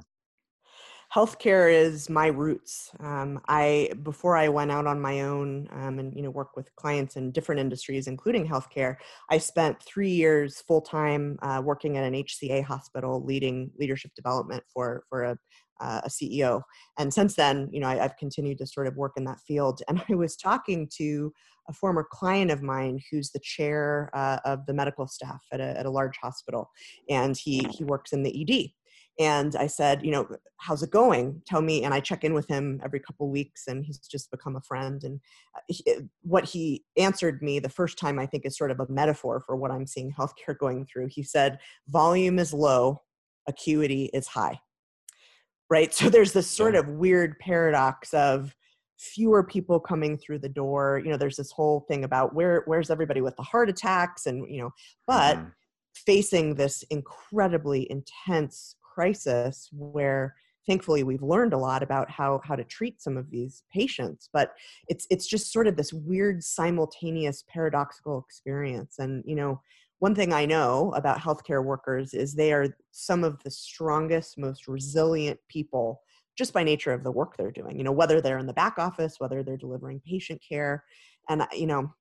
Healthcare 1.18 1.74
is 1.74 2.12
my 2.12 2.28
roots. 2.28 2.92
Um, 3.00 3.42
I 3.48 3.90
before 4.04 4.38
I 4.38 4.50
went 4.50 4.72
out 4.72 4.86
on 4.86 5.02
my 5.02 5.22
own 5.22 5.68
um, 5.72 5.98
and 5.98 6.16
you 6.16 6.22
know 6.22 6.30
work 6.30 6.56
with 6.56 6.74
clients 6.76 7.16
in 7.16 7.32
different 7.32 7.60
industries, 7.60 8.06
including 8.06 8.48
healthcare. 8.48 8.98
I 9.32 9.40
spent 9.40 9.82
three 9.82 10.12
years 10.12 10.62
full 10.68 10.82
time 10.82 11.40
uh, 11.42 11.60
working 11.66 11.98
at 11.98 12.04
an 12.04 12.14
HCA 12.14 12.64
hospital, 12.64 13.26
leading 13.26 13.72
leadership 13.80 14.12
development 14.16 14.64
for 14.72 15.06
for 15.10 15.24
a, 15.24 15.38
uh, 15.82 16.02
a 16.04 16.10
CEO. 16.10 16.62
And 17.00 17.12
since 17.12 17.34
then, 17.34 17.68
you 17.72 17.80
know, 17.80 17.88
I, 17.88 17.96
have 17.96 18.18
continued 18.18 18.60
to 18.60 18.68
sort 18.68 18.86
of 18.86 18.96
work 18.96 19.14
in 19.18 19.24
that 19.26 19.40
field. 19.48 19.82
And 19.88 20.04
I 20.08 20.14
was 20.14 20.36
talking 20.36 20.88
to 20.98 21.34
a 21.68 21.74
former 21.74 22.06
client 22.12 22.52
of 22.52 22.62
mine 22.62 23.00
who's 23.10 23.32
the 23.32 23.42
chair 23.42 24.12
uh, 24.14 24.38
of 24.46 24.68
the 24.68 24.74
medical 24.74 25.08
staff 25.08 25.42
at 25.52 25.60
a, 25.60 25.80
at 25.80 25.88
a 25.88 25.90
large 25.90 26.18
hospital, 26.22 26.70
and 27.10 27.36
he 27.36 27.68
he 27.72 27.84
works 27.84 28.14
in 28.14 28.22
the 28.22 28.36
ED 28.42 28.70
and 29.20 29.56
i 29.56 29.68
said 29.68 30.04
you 30.06 30.12
know 30.12 30.28
how's 30.58 30.84
it 30.84 30.92
going 30.92 31.42
tell 31.46 31.62
me 31.62 31.84
and 31.84 31.94
i 31.94 32.00
check 32.00 32.24
in 32.24 32.34
with 32.34 32.48
him 32.48 32.80
every 32.84 33.00
couple 33.00 33.30
weeks 33.30 33.64
and 33.68 33.86
he's 33.86 34.00
just 34.00 34.30
become 34.32 34.56
a 34.56 34.62
friend 34.62 35.04
and 35.04 35.20
uh, 35.56 35.60
he, 35.68 35.84
uh, 35.92 36.02
what 36.22 36.46
he 36.46 36.84
answered 36.98 37.42
me 37.42 37.60
the 37.60 37.70
first 37.70 37.98
time 37.98 38.20
i 38.20 38.26
think 38.26 38.46
is 38.46 38.58
sort 38.58 38.72
of 38.72 38.80
a 38.80 38.88
metaphor 38.90 39.42
for 39.46 39.56
what 39.56 39.72
i'm 39.72 39.88
seeing 39.88 40.12
healthcare 40.12 40.58
going 40.58 40.86
through 40.86 41.08
he 41.08 41.24
said 41.24 41.58
volume 41.88 42.40
is 42.40 42.54
low 42.54 43.02
acuity 43.48 44.06
is 44.14 44.28
high 44.28 44.60
right 45.70 45.94
so 45.94 46.10
there's 46.10 46.34
this 46.34 46.50
sort 46.50 46.74
yeah. 46.74 46.82
of 46.82 46.90
weird 46.90 47.38
paradox 47.40 48.14
of 48.14 48.56
fewer 49.00 49.44
people 49.44 49.80
coming 49.80 50.18
through 50.18 50.40
the 50.40 50.50
door 50.50 51.02
you 51.04 51.12
know 51.12 51.18
there's 51.18 51.38
this 51.38 51.52
whole 51.52 51.82
thing 51.82 52.04
about 52.04 52.34
where 52.34 52.64
where's 52.66 52.90
everybody 52.90 53.22
with 53.22 53.36
the 53.36 53.44
heart 53.44 53.70
attacks 53.70 54.26
and 54.26 54.50
you 54.50 54.60
know 54.60 54.72
but 55.06 55.38
mm-hmm. 55.38 55.50
facing 55.94 56.56
this 56.56 56.84
incredibly 56.90 57.90
intense 57.92 58.76
crisis 58.98 59.70
where 59.72 60.34
thankfully 60.66 61.04
we've 61.04 61.22
learned 61.22 61.54
a 61.54 61.58
lot 61.58 61.84
about 61.84 62.10
how 62.10 62.42
how 62.44 62.56
to 62.56 62.64
treat 62.64 63.00
some 63.00 63.16
of 63.16 63.30
these 63.30 63.62
patients 63.72 64.28
but 64.34 64.54
it's 64.88 65.06
it's 65.12 65.28
just 65.28 65.54
sort 65.54 65.68
of 65.68 65.76
this 65.76 65.94
weird 65.94 66.44
simultaneous 66.44 67.44
paradoxical 67.48 68.18
experience. 68.28 68.96
And 68.98 69.24
you 69.28 69.36
know 69.36 69.62
one 70.00 70.16
thing 70.16 70.34
i 70.34 70.46
know 70.46 70.92
about 70.96 71.20
healthcare 71.20 71.64
workers 71.64 72.16
is 72.16 72.34
they 72.34 72.52
are 72.54 72.68
some 72.92 73.24
of 73.24 73.42
the 73.44 73.52
strongest 73.52 74.36
most 74.38 74.68
resilient 74.68 75.40
people 75.48 76.02
just 76.36 76.54
by 76.54 76.64
nature 76.64 76.94
of 76.94 77.04
the 77.04 77.12
work 77.20 77.38
they're 77.38 77.60
doing 77.62 77.78
you 77.78 77.84
know 77.84 77.98
whether 78.00 78.20
they're 78.20 78.40
in 78.40 78.48
the 78.48 78.62
back 78.64 78.80
office 78.80 79.16
whether 79.20 79.44
they're 79.44 79.58
delivering 79.66 80.02
patient 80.08 80.42
care. 80.48 80.84
And 81.30 81.46
you 81.54 81.68
know 81.68 81.94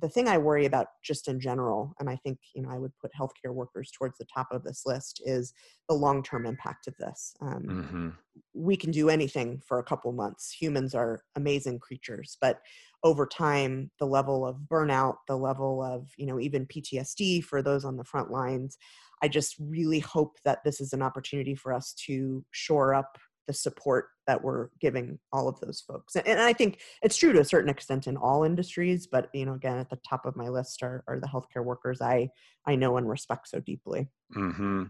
the 0.00 0.08
thing 0.08 0.28
I 0.28 0.36
worry 0.36 0.66
about 0.66 0.88
just 1.02 1.28
in 1.28 1.40
general, 1.40 1.94
and 1.98 2.10
I 2.10 2.16
think 2.16 2.38
you 2.54 2.62
know 2.62 2.70
I 2.70 2.78
would 2.78 2.92
put 3.00 3.12
healthcare 3.18 3.52
workers 3.52 3.90
towards 3.90 4.18
the 4.18 4.26
top 4.32 4.48
of 4.50 4.62
this 4.62 4.82
list, 4.84 5.22
is 5.24 5.52
the 5.88 5.94
long-term 5.94 6.46
impact 6.46 6.86
of 6.86 6.94
this. 6.98 7.34
Um, 7.40 7.62
mm-hmm. 7.62 8.08
We 8.52 8.76
can 8.76 8.90
do 8.90 9.08
anything 9.08 9.62
for 9.66 9.78
a 9.78 9.84
couple 9.84 10.12
months. 10.12 10.52
Humans 10.52 10.94
are 10.94 11.22
amazing 11.36 11.78
creatures, 11.78 12.36
but 12.40 12.60
over 13.04 13.26
time, 13.26 13.90
the 13.98 14.06
level 14.06 14.46
of 14.46 14.56
burnout, 14.70 15.16
the 15.28 15.36
level 15.36 15.82
of 15.82 16.08
you 16.16 16.26
know 16.26 16.40
even 16.40 16.66
PTSD 16.66 17.42
for 17.42 17.62
those 17.62 17.84
on 17.84 17.96
the 17.96 18.04
front 18.04 18.30
lines, 18.30 18.76
I 19.22 19.28
just 19.28 19.56
really 19.58 20.00
hope 20.00 20.36
that 20.44 20.62
this 20.64 20.80
is 20.80 20.92
an 20.92 21.02
opportunity 21.02 21.54
for 21.54 21.72
us 21.72 21.94
to 22.06 22.44
shore 22.50 22.94
up 22.94 23.18
the 23.46 23.52
support 23.52 24.08
that 24.26 24.42
we're 24.42 24.68
giving 24.80 25.18
all 25.32 25.48
of 25.48 25.58
those 25.60 25.80
folks. 25.80 26.16
And, 26.16 26.40
I 26.40 26.52
think 26.52 26.80
it's 27.02 27.16
true 27.16 27.32
to 27.32 27.40
a 27.40 27.44
certain 27.44 27.70
extent 27.70 28.06
in 28.06 28.16
all 28.16 28.44
industries, 28.44 29.06
but 29.06 29.28
you 29.32 29.46
know, 29.46 29.54
again, 29.54 29.78
at 29.78 29.90
the 29.90 29.98
top 30.08 30.26
of 30.26 30.36
my 30.36 30.48
list 30.48 30.82
are, 30.82 31.04
are 31.06 31.20
the 31.20 31.28
healthcare 31.28 31.64
workers 31.64 32.00
I 32.00 32.30
I 32.66 32.74
know 32.74 32.96
and 32.96 33.08
respect 33.08 33.48
so 33.48 33.60
deeply. 33.60 34.08
Mm-hmm. 34.34 34.84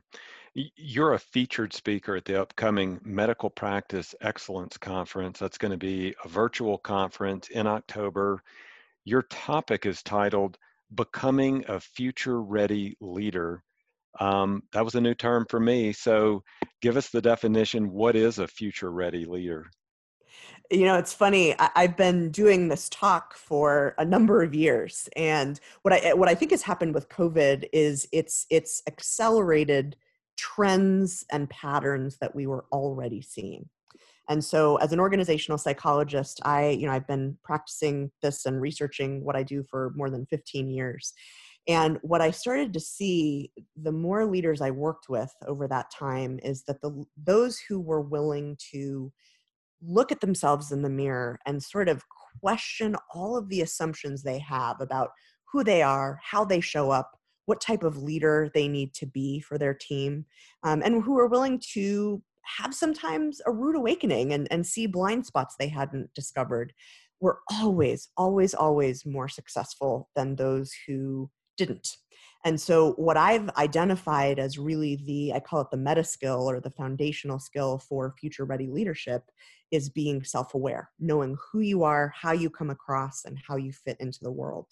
You're 0.55 1.13
a 1.13 1.19
featured 1.19 1.75
speaker 1.75 2.17
at 2.17 2.25
the 2.25 2.41
upcoming 2.41 2.99
Medical 3.05 3.51
Practice 3.51 4.15
Excellence 4.23 4.79
Conference. 4.79 5.39
That's 5.39 5.59
going 5.59 5.73
to 5.73 5.77
be 5.77 6.15
a 6.25 6.29
virtual 6.29 6.79
conference 6.79 7.49
in 7.49 7.67
October. 7.67 8.43
Your 9.05 9.23
topic 9.23 9.85
is 9.85 10.03
titled 10.03 10.57
Becoming 10.95 11.65
a 11.69 11.79
Future 11.79 12.41
Ready 12.41 12.97
Leader 13.03 13.63
um, 14.21 14.63
that 14.73 14.85
was 14.85 14.95
a 14.95 15.01
new 15.01 15.15
term 15.15 15.47
for 15.49 15.61
me. 15.61 15.93
So, 15.93 16.43
give 16.83 16.97
us 16.97 17.11
the 17.11 17.23
definition. 17.23 17.91
What 17.91 18.17
is 18.17 18.39
a 18.39 18.47
future 18.47 18.91
ready 18.91 19.25
leader? 19.25 19.67
You 20.71 20.85
know, 20.85 20.97
it's 20.97 21.13
funny. 21.13 21.55
I, 21.59 21.71
have 21.77 21.97
been 21.97 22.31
doing 22.31 22.69
this 22.69 22.89
talk 22.89 23.37
for 23.37 23.95
a 23.99 24.05
number 24.05 24.43
of 24.43 24.55
years, 24.55 25.09
and 25.17 25.61
what 25.83 25.95
I 25.95 26.15
what 26.15 26.29
I 26.29 26.35
think 26.35 26.51
has 26.51 26.63
happened 26.63 26.95
with 26.95 27.09
COVID 27.09 27.69
is 27.73 28.09
it's 28.13 28.47
it's 28.51 28.83
accelerated 28.89 29.97
trends 30.37 31.25
and 31.31 31.49
patterns 31.51 32.19
that 32.19 32.35
we 32.35 32.47
were 32.47 32.67
already 32.73 33.23
seeing. 33.23 33.69
And 34.29 34.45
so, 34.45 34.77
as 34.77 34.93
an 34.93 34.99
organizational 34.99 35.59
psychologist, 35.59 36.41
I 36.45 36.71
you 36.71 36.87
know 36.87 36.93
I've 36.93 37.07
been 37.07 37.39
practicing 37.45 38.11
this 38.23 38.45
and 38.45 38.61
researching 38.61 39.25
what 39.25 39.37
I 39.37 39.45
do 39.45 39.63
for 39.63 39.93
more 39.95 40.11
than 40.11 40.27
15 40.27 40.69
years. 40.69 41.13
And 41.69 41.99
what 42.03 42.21
I 42.21 42.31
started 42.31 42.73
to 42.75 42.81
see, 42.81 43.51
the 43.77 43.93
more 43.93 44.25
leaders 44.25 44.61
I 44.61 44.71
worked 44.71 45.09
with 45.09 45.33
over 45.47 45.67
that 45.69 45.91
time, 45.91 46.39
is 46.43 46.63
that 46.65 46.81
the 46.81 47.05
those 47.17 47.59
who 47.59 47.81
were 47.81 48.01
willing 48.01 48.57
to 48.73 49.13
look 49.83 50.13
at 50.13 50.21
themselves 50.21 50.73
in 50.73 50.83
the 50.83 50.91
mirror 50.91 51.39
and 51.45 51.63
sort 51.63 51.89
of 51.89 52.03
question 52.41 52.97
all 53.13 53.37
of 53.37 53.49
the 53.49 53.63
assumptions 53.63 54.23
they 54.23 54.39
have 54.39 54.81
about 54.81 55.11
who 55.53 55.65
they 55.65 55.83
are, 55.83 56.19
how 56.23 56.45
they 56.45 56.61
show 56.61 56.91
up, 56.91 57.19
what 57.47 57.61
type 57.61 57.83
of 57.83 58.03
leader 58.03 58.51
they 58.55 58.69
need 58.69 58.95
to 58.95 59.07
be 59.07 59.41
for 59.41 59.59
their 59.59 59.75
team, 59.75 60.25
um, 60.63 60.83
and 60.85 61.03
who 61.03 61.19
are 61.19 61.29
willing 61.29 61.61
to 61.73 62.23
have 62.59 62.75
sometimes 62.75 63.41
a 63.47 63.53
rude 63.53 63.77
awakening 63.77 64.33
and, 64.33 64.47
and 64.51 64.67
see 64.67 64.87
blind 64.87 65.27
spots 65.27 65.57
they 65.59 65.69
hadn't 65.69 66.13
discovered 66.15 66.73
were 67.21 67.41
always, 67.51 68.09
always, 68.17 68.55
always 68.55 69.05
more 69.07 69.29
successful 69.29 70.09
than 70.15 70.37
those 70.37 70.73
who 70.87 71.31
didn't. 71.57 71.97
And 72.45 72.61
so, 72.61 72.93
what 72.93 73.17
I've 73.17 73.51
identified 73.57 74.39
as 74.39 74.57
really 74.57 74.97
the, 75.05 75.33
I 75.33 75.41
call 75.41 75.63
it 75.63 75.71
the 75.73 75.77
meta 75.77 76.05
skill 76.05 76.49
or 76.49 76.61
the 76.61 76.71
foundational 76.71 77.41
skill 77.41 77.79
for 77.79 78.15
future 78.21 78.45
ready 78.45 78.69
leadership 78.69 79.25
is 79.73 79.89
being 79.89 80.23
self 80.23 80.55
aware, 80.55 80.91
knowing 81.01 81.37
who 81.51 81.61
you 81.61 81.83
are, 81.83 82.13
how 82.15 82.33
you 82.33 82.49
come 82.49 82.71
across, 82.71 83.25
and 83.25 83.37
how 83.47 83.57
you 83.57 83.73
fit 83.73 83.97
into 83.99 84.21
the 84.23 84.31
world. 84.31 84.67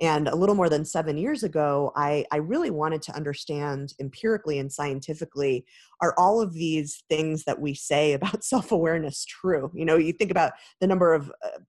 And 0.00 0.28
a 0.28 0.36
little 0.36 0.54
more 0.54 0.68
than 0.68 0.84
seven 0.84 1.16
years 1.16 1.42
ago, 1.42 1.92
I, 1.96 2.26
I 2.30 2.36
really 2.36 2.70
wanted 2.70 3.00
to 3.02 3.16
understand 3.16 3.94
empirically 3.98 4.58
and 4.58 4.70
scientifically 4.70 5.64
are 6.02 6.14
all 6.18 6.42
of 6.42 6.52
these 6.52 7.04
things 7.08 7.44
that 7.44 7.60
we 7.60 7.74
say 7.74 8.12
about 8.12 8.44
self 8.44 8.70
awareness 8.70 9.24
true? 9.24 9.70
You 9.74 9.86
know, 9.86 9.96
you 9.96 10.12
think 10.12 10.30
about 10.30 10.52
the 10.80 10.86
number 10.86 11.14
of 11.14 11.32
uh, 11.42 11.60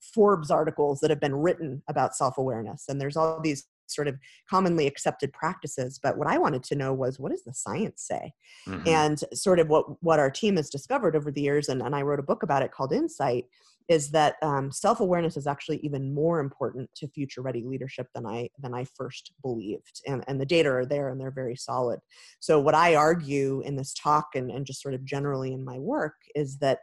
Forbes 0.00 0.50
articles 0.50 1.00
that 1.00 1.10
have 1.10 1.20
been 1.20 1.34
written 1.34 1.82
about 1.88 2.14
self 2.14 2.38
awareness, 2.38 2.84
and 2.88 3.00
there's 3.00 3.16
all 3.16 3.40
these 3.40 3.66
sort 3.90 4.08
of 4.08 4.16
commonly 4.48 4.86
accepted 4.86 5.32
practices 5.32 5.98
but 6.02 6.16
what 6.16 6.28
i 6.28 6.38
wanted 6.38 6.62
to 6.62 6.74
know 6.74 6.92
was 6.92 7.18
what 7.18 7.30
does 7.30 7.44
the 7.44 7.54
science 7.54 8.02
say? 8.02 8.32
Mm-hmm. 8.66 8.88
and 8.88 9.24
sort 9.32 9.58
of 9.58 9.68
what 9.68 10.02
what 10.02 10.18
our 10.18 10.30
team 10.30 10.56
has 10.56 10.70
discovered 10.70 11.16
over 11.16 11.30
the 11.30 11.42
years 11.42 11.68
and, 11.68 11.82
and 11.82 11.94
i 11.94 12.02
wrote 12.02 12.20
a 12.20 12.24
book 12.24 12.42
about 12.42 12.62
it 12.62 12.72
called 12.72 12.92
insight 12.92 13.46
is 13.90 14.12
that 14.12 14.36
um, 14.40 14.70
self-awareness 14.70 15.36
is 15.36 15.48
actually 15.48 15.78
even 15.78 16.14
more 16.14 16.38
important 16.38 16.88
to 16.94 17.08
future 17.08 17.42
ready 17.42 17.64
leadership 17.64 18.06
than 18.14 18.24
i 18.24 18.48
than 18.60 18.72
i 18.72 18.84
first 18.84 19.32
believed. 19.42 20.00
And, 20.06 20.24
and 20.28 20.40
the 20.40 20.46
data 20.46 20.70
are 20.70 20.86
there 20.86 21.08
and 21.08 21.20
they're 21.20 21.32
very 21.32 21.56
solid. 21.56 21.98
So 22.38 22.60
what 22.60 22.74
i 22.74 22.94
argue 22.94 23.60
in 23.62 23.76
this 23.76 23.92
talk 23.92 24.28
and, 24.36 24.50
and 24.50 24.64
just 24.64 24.80
sort 24.80 24.94
of 24.94 25.04
generally 25.04 25.52
in 25.52 25.64
my 25.64 25.78
work 25.78 26.14
is 26.34 26.58
that 26.58 26.78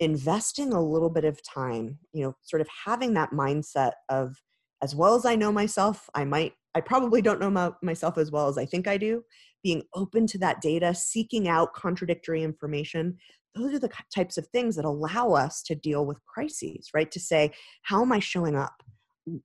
investing 0.00 0.72
a 0.72 0.82
little 0.82 1.08
bit 1.08 1.24
of 1.24 1.42
time 1.42 1.98
you 2.12 2.22
know 2.22 2.36
sort 2.42 2.60
of 2.60 2.68
having 2.84 3.14
that 3.14 3.30
mindset 3.30 3.92
of 4.10 4.36
as 4.82 4.94
well 4.94 5.14
as 5.14 5.24
i 5.24 5.34
know 5.34 5.52
myself 5.52 6.08
i 6.14 6.24
might 6.24 6.52
i 6.74 6.80
probably 6.80 7.22
don't 7.22 7.40
know 7.40 7.50
my, 7.50 7.70
myself 7.82 8.18
as 8.18 8.30
well 8.30 8.48
as 8.48 8.58
i 8.58 8.64
think 8.64 8.86
i 8.86 8.96
do 8.96 9.22
being 9.62 9.82
open 9.94 10.26
to 10.26 10.38
that 10.38 10.60
data 10.60 10.94
seeking 10.94 11.48
out 11.48 11.74
contradictory 11.74 12.42
information 12.42 13.16
those 13.56 13.74
are 13.74 13.78
the 13.78 13.90
types 14.14 14.36
of 14.36 14.46
things 14.48 14.76
that 14.76 14.84
allow 14.84 15.32
us 15.32 15.62
to 15.62 15.74
deal 15.74 16.04
with 16.04 16.24
crises 16.26 16.90
right? 16.94 17.10
To 17.10 17.20
say 17.20 17.52
how 17.82 18.02
am 18.02 18.12
i 18.12 18.18
showing 18.18 18.54
up? 18.54 18.82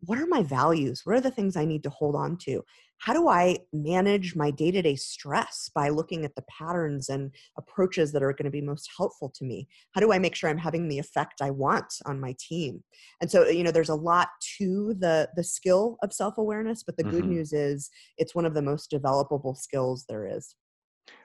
What 0.02 0.20
are 0.20 0.28
my 0.28 0.44
values? 0.44 1.02
What 1.06 1.16
are 1.16 1.22
the 1.22 1.32
things 1.32 1.56
i 1.56 1.66
need 1.66 1.84
to 1.84 1.90
hold 1.90 2.16
on 2.16 2.38
to 2.44 2.64
how 3.02 3.14
do 3.14 3.28
I 3.28 3.58
manage 3.74 4.36
my 4.36 4.52
day 4.52 4.70
to 4.70 4.82
day 4.82 4.96
stress 4.96 5.72
by 5.74 5.90
looking 5.90 6.24
at 6.24 6.36
the 6.36 6.44
patterns 6.44 7.10
and 7.10 7.32
approaches 7.58 8.12
that 8.12 8.22
are 8.22 8.32
going 8.32 8.46
to 8.46 8.52
be 8.52 8.62
most 8.62 8.90
helpful 8.96 9.32
to 9.36 9.44
me? 9.44 9.68
How 9.94 10.02
do 10.02 10.14
I 10.14 10.20
make 10.20 10.36
sure 10.36 10.50
I'm 10.50 10.58
having 10.58 10.88
the 10.88 11.00
effect 11.00 11.42
I 11.42 11.50
want 11.50 11.92
on 12.06 12.20
my 12.20 12.36
team? 12.40 12.84
And 13.20 13.30
so, 13.30 13.48
you 13.48 13.64
know, 13.64 13.72
there's 13.72 13.90
a 13.90 13.96
lot 13.96 14.30
to 14.60 14.96
the 15.00 15.30
the 15.36 15.44
skill 15.44 15.98
of 16.04 16.14
self 16.14 16.38
awareness, 16.38 16.84
but 16.84 16.96
the 16.96 17.04
mm-hmm. 17.04 17.12
good 17.12 17.26
news 17.26 17.54
is 17.54 17.90
it's 18.18 18.36
one 18.36 18.46
of 18.46 18.54
the 18.54 18.62
most 18.62 18.92
developable 18.92 19.58
skills 19.58 20.06
there 20.08 20.28
is. 20.28 20.56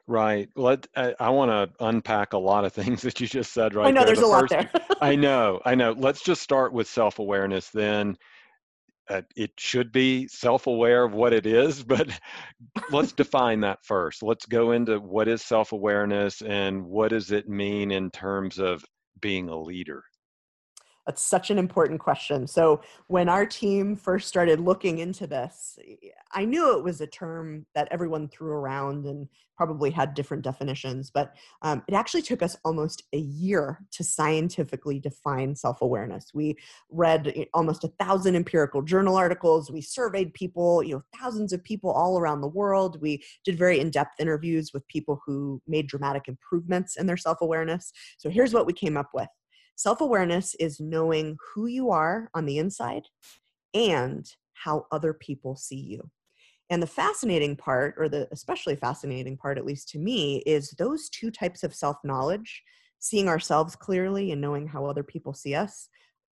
Right. 0.06 0.48
Let 0.56 0.86
I, 0.96 1.14
I 1.20 1.28
want 1.28 1.50
to 1.50 1.84
unpack 1.84 2.32
a 2.32 2.38
lot 2.38 2.64
of 2.64 2.72
things 2.72 3.02
that 3.02 3.20
you 3.20 3.26
just 3.26 3.52
said. 3.52 3.74
Right. 3.74 3.88
I 3.88 3.90
know 3.90 4.00
there. 4.00 4.14
there's 4.14 4.20
the 4.20 4.26
a 4.26 4.40
first, 4.40 4.52
lot 4.54 4.72
there. 4.72 4.98
I 5.02 5.14
know. 5.14 5.60
I 5.66 5.74
know. 5.74 5.92
Let's 5.92 6.22
just 6.22 6.40
start 6.40 6.72
with 6.72 6.88
self 6.88 7.18
awareness 7.18 7.68
then 7.68 8.16
uh, 9.08 9.22
it 9.36 9.52
should 9.58 9.92
be 9.92 10.26
self-aware 10.28 11.04
of 11.04 11.12
what 11.12 11.32
it 11.32 11.46
is 11.46 11.82
but 11.82 12.08
let's 12.90 13.12
define 13.12 13.60
that 13.60 13.84
first. 13.84 14.22
Let's 14.22 14.46
go 14.46 14.72
into 14.72 14.98
what 14.98 15.28
is 15.28 15.42
self-awareness 15.42 16.42
and 16.42 16.84
what 16.84 17.08
does 17.10 17.30
it 17.32 17.48
mean 17.48 17.90
in 17.90 18.10
terms 18.10 18.58
of 18.58 18.84
being 19.20 19.48
a 19.48 19.58
leader 19.58 20.02
that's 21.06 21.22
such 21.22 21.50
an 21.50 21.58
important 21.58 22.00
question. 22.00 22.46
So, 22.46 22.80
when 23.06 23.28
our 23.28 23.46
team 23.46 23.94
first 23.94 24.28
started 24.28 24.60
looking 24.60 24.98
into 24.98 25.26
this, 25.26 25.78
I 26.32 26.44
knew 26.44 26.76
it 26.76 26.82
was 26.82 27.00
a 27.00 27.06
term 27.06 27.66
that 27.74 27.88
everyone 27.90 28.28
threw 28.28 28.52
around 28.52 29.06
and 29.06 29.28
probably 29.56 29.90
had 29.90 30.14
different 30.14 30.44
definitions, 30.44 31.10
but 31.10 31.34
um, 31.62 31.82
it 31.88 31.94
actually 31.94 32.20
took 32.22 32.42
us 32.42 32.56
almost 32.64 33.04
a 33.14 33.18
year 33.18 33.80
to 33.92 34.04
scientifically 34.04 34.98
define 34.98 35.54
self 35.54 35.80
awareness. 35.80 36.32
We 36.34 36.56
read 36.90 37.32
eh, 37.34 37.44
almost 37.54 37.84
a 37.84 37.92
thousand 38.00 38.36
empirical 38.36 38.82
journal 38.82 39.16
articles, 39.16 39.70
we 39.70 39.80
surveyed 39.80 40.34
people, 40.34 40.82
you 40.82 40.94
know, 40.94 41.02
thousands 41.20 41.52
of 41.52 41.62
people 41.62 41.90
all 41.90 42.18
around 42.18 42.40
the 42.40 42.48
world. 42.48 43.00
We 43.00 43.22
did 43.44 43.56
very 43.56 43.80
in 43.80 43.90
depth 43.90 44.20
interviews 44.20 44.72
with 44.74 44.86
people 44.88 45.22
who 45.24 45.62
made 45.66 45.86
dramatic 45.86 46.28
improvements 46.28 46.96
in 46.96 47.06
their 47.06 47.16
self 47.16 47.40
awareness. 47.40 47.92
So, 48.18 48.28
here's 48.28 48.52
what 48.52 48.66
we 48.66 48.72
came 48.72 48.96
up 48.96 49.10
with 49.14 49.28
Self 49.76 50.00
awareness 50.00 50.54
is 50.54 50.80
knowing 50.80 51.36
who 51.52 51.66
you 51.66 51.90
are 51.90 52.30
on 52.34 52.46
the 52.46 52.58
inside 52.58 53.02
and 53.74 54.26
how 54.54 54.86
other 54.90 55.12
people 55.12 55.54
see 55.54 55.76
you. 55.76 56.10
And 56.70 56.82
the 56.82 56.86
fascinating 56.86 57.56
part, 57.56 57.94
or 57.98 58.08
the 58.08 58.26
especially 58.32 58.74
fascinating 58.74 59.36
part, 59.36 59.58
at 59.58 59.66
least 59.66 59.90
to 59.90 59.98
me, 59.98 60.38
is 60.38 60.70
those 60.72 61.10
two 61.10 61.30
types 61.30 61.62
of 61.62 61.74
self 61.74 61.98
knowledge 62.02 62.62
seeing 62.98 63.28
ourselves 63.28 63.76
clearly 63.76 64.32
and 64.32 64.40
knowing 64.40 64.66
how 64.66 64.86
other 64.86 65.02
people 65.02 65.34
see 65.34 65.54
us. 65.54 65.88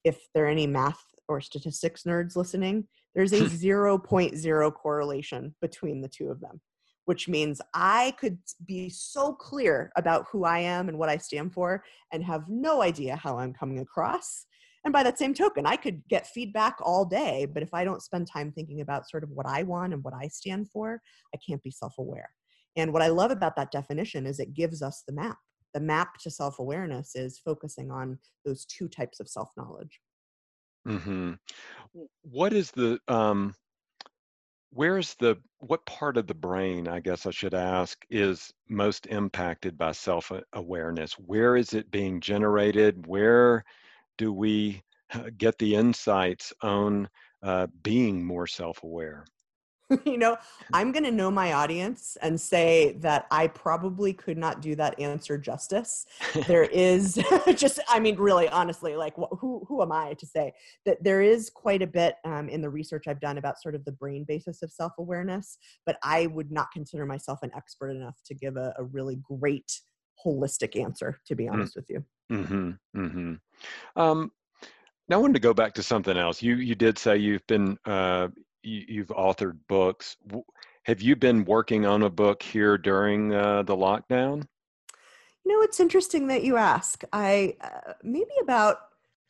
If 0.05 0.25
there 0.33 0.45
are 0.45 0.49
any 0.49 0.65
math 0.65 1.03
or 1.27 1.41
statistics 1.41 2.03
nerds 2.03 2.37
listening, 2.37 2.87
there's 3.13 3.33
a 3.33 3.41
0.0 3.41 4.73
correlation 4.73 5.53
between 5.61 6.01
the 6.01 6.07
two 6.07 6.29
of 6.29 6.39
them 6.39 6.61
which 7.05 7.27
means 7.27 7.61
I 7.73 8.13
could 8.19 8.37
be 8.65 8.89
so 8.89 9.33
clear 9.33 9.91
about 9.95 10.27
who 10.31 10.45
I 10.45 10.59
am 10.59 10.89
and 10.89 10.97
what 10.97 11.09
I 11.09 11.17
stand 11.17 11.53
for 11.53 11.83
and 12.11 12.23
have 12.23 12.47
no 12.47 12.81
idea 12.81 13.15
how 13.15 13.37
I'm 13.37 13.53
coming 13.53 13.79
across. 13.79 14.45
And 14.85 14.91
by 14.91 15.03
that 15.03 15.17
same 15.17 15.33
token, 15.33 15.65
I 15.65 15.77
could 15.77 16.01
get 16.09 16.27
feedback 16.27 16.77
all 16.81 17.05
day, 17.05 17.47
but 17.51 17.63
if 17.63 17.73
I 17.73 17.83
don't 17.85 18.01
spend 18.01 18.27
time 18.27 18.51
thinking 18.51 18.81
about 18.81 19.09
sort 19.09 19.23
of 19.23 19.29
what 19.29 19.45
I 19.45 19.63
want 19.63 19.93
and 19.93 20.03
what 20.03 20.13
I 20.13 20.27
stand 20.27 20.69
for, 20.69 21.01
I 21.33 21.37
can't 21.45 21.63
be 21.63 21.71
self 21.71 21.97
aware. 21.97 22.29
And 22.75 22.91
what 22.91 23.01
I 23.01 23.07
love 23.07 23.31
about 23.31 23.55
that 23.55 23.71
definition 23.71 24.25
is 24.25 24.39
it 24.39 24.53
gives 24.53 24.81
us 24.81 25.03
the 25.07 25.13
map. 25.13 25.37
The 25.73 25.79
map 25.79 26.17
to 26.19 26.29
self 26.29 26.59
awareness 26.59 27.15
is 27.15 27.39
focusing 27.39 27.91
on 27.91 28.19
those 28.45 28.65
two 28.65 28.87
types 28.87 29.19
of 29.19 29.29
self 29.29 29.49
knowledge. 29.55 29.99
Mm-hmm. 30.87 31.33
What 32.23 32.51
is 32.51 32.71
the 32.71 32.99
um, 33.07 33.55
where's 34.73 35.13
the 35.15 35.37
what 35.59 35.85
part 35.85 36.17
of 36.17 36.25
the 36.27 36.33
brain 36.33 36.87
i 36.87 36.99
guess 36.99 37.25
i 37.25 37.31
should 37.31 37.53
ask 37.53 38.03
is 38.09 38.51
most 38.69 39.05
impacted 39.07 39.77
by 39.77 39.91
self 39.91 40.31
awareness 40.53 41.13
where 41.13 41.55
is 41.55 41.73
it 41.73 41.91
being 41.91 42.19
generated? 42.19 43.05
Where 43.07 43.63
do 44.17 44.33
we 44.33 44.83
get 45.37 45.57
the 45.59 45.75
insights 45.75 46.53
on 46.61 47.09
uh, 47.43 47.67
being 47.83 48.25
more 48.25 48.47
self 48.47 48.83
aware 48.83 49.25
you 50.05 50.17
know, 50.17 50.37
I'm 50.73 50.91
going 50.91 51.03
to 51.03 51.11
know 51.11 51.29
my 51.29 51.53
audience 51.53 52.17
and 52.21 52.39
say 52.39 52.93
that 52.99 53.27
I 53.31 53.47
probably 53.47 54.13
could 54.13 54.37
not 54.37 54.61
do 54.61 54.75
that 54.75 54.99
answer 54.99 55.37
justice. 55.37 56.05
there 56.47 56.63
is 56.71 57.19
just, 57.55 57.79
I 57.87 57.99
mean, 57.99 58.15
really, 58.15 58.47
honestly, 58.49 58.95
like 58.95 59.15
who 59.15 59.65
who 59.67 59.81
am 59.81 59.91
I 59.91 60.13
to 60.13 60.25
say 60.25 60.53
that 60.85 61.03
there 61.03 61.21
is 61.21 61.49
quite 61.49 61.81
a 61.81 61.87
bit 61.87 62.15
um, 62.23 62.49
in 62.49 62.61
the 62.61 62.69
research 62.69 63.07
I've 63.07 63.19
done 63.19 63.37
about 63.37 63.61
sort 63.61 63.75
of 63.75 63.85
the 63.85 63.91
brain 63.91 64.23
basis 64.27 64.61
of 64.61 64.71
self 64.71 64.93
awareness, 64.97 65.57
but 65.85 65.97
I 66.03 66.27
would 66.27 66.51
not 66.51 66.71
consider 66.71 67.05
myself 67.05 67.39
an 67.43 67.51
expert 67.55 67.89
enough 67.89 68.19
to 68.25 68.33
give 68.33 68.57
a, 68.57 68.73
a 68.77 68.83
really 68.83 69.17
great 69.17 69.79
holistic 70.25 70.79
answer. 70.81 71.19
To 71.27 71.35
be 71.35 71.45
mm. 71.45 71.53
honest 71.53 71.73
mm. 71.73 71.75
with 71.77 71.89
you. 71.89 72.05
Mm-hmm. 72.31 72.71
Mm-hmm. 72.97 74.01
Um, 74.01 74.31
now 75.09 75.17
I 75.17 75.19
wanted 75.19 75.33
to 75.33 75.39
go 75.39 75.53
back 75.53 75.73
to 75.73 75.83
something 75.83 76.17
else. 76.17 76.41
You 76.41 76.55
you 76.55 76.75
did 76.75 76.97
say 76.97 77.17
you've 77.17 77.45
been 77.47 77.77
uh, 77.85 78.29
you, 78.63 79.01
have 79.01 79.09
authored 79.09 79.57
books. 79.67 80.17
Have 80.83 81.01
you 81.01 81.15
been 81.15 81.45
working 81.45 81.85
on 81.85 82.03
a 82.03 82.09
book 82.09 82.41
here 82.43 82.77
during 82.77 83.33
uh, 83.33 83.63
the 83.63 83.75
lockdown? 83.75 84.45
You 85.45 85.51
know, 85.51 85.61
it's 85.61 85.79
interesting 85.79 86.27
that 86.27 86.43
you 86.43 86.57
ask. 86.57 87.03
I 87.11 87.55
uh, 87.61 87.93
maybe 88.03 88.31
about 88.41 88.77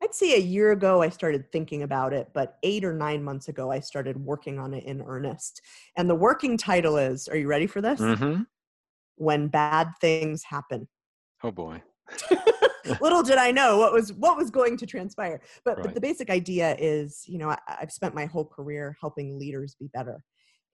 I'd 0.01 0.13
say 0.13 0.35
a 0.35 0.39
year 0.39 0.71
ago 0.71 1.01
I 1.01 1.09
started 1.09 1.51
thinking 1.51 1.83
about 1.83 2.11
it, 2.13 2.29
but 2.33 2.57
eight 2.63 2.83
or 2.83 2.93
nine 2.93 3.23
months 3.23 3.47
ago 3.47 3.71
I 3.71 3.79
started 3.79 4.17
working 4.17 4.59
on 4.59 4.73
it 4.73 4.83
in 4.83 5.01
earnest. 5.01 5.61
And 5.95 6.09
the 6.09 6.15
working 6.15 6.57
title 6.57 6.97
is 6.97 7.27
Are 7.27 7.37
you 7.37 7.47
ready 7.47 7.67
for 7.67 7.81
this? 7.81 8.01
Mm-hmm. 8.01 8.43
When 9.15 9.47
Bad 9.47 9.93
Things 10.01 10.43
Happen. 10.43 10.87
Oh 11.43 11.51
boy. 11.51 11.81
Little 13.01 13.23
did 13.23 13.37
I 13.37 13.51
know 13.51 13.77
what 13.77 13.93
was 13.93 14.13
what 14.13 14.37
was 14.37 14.49
going 14.49 14.77
to 14.77 14.85
transpire. 14.85 15.41
But, 15.63 15.77
right. 15.77 15.85
but 15.85 15.93
the 15.93 16.01
basic 16.01 16.29
idea 16.29 16.75
is, 16.79 17.23
you 17.27 17.37
know, 17.37 17.49
I, 17.49 17.57
I've 17.67 17.91
spent 17.91 18.15
my 18.15 18.25
whole 18.25 18.45
career 18.45 18.97
helping 18.99 19.39
leaders 19.39 19.75
be 19.79 19.89
better. 19.93 20.23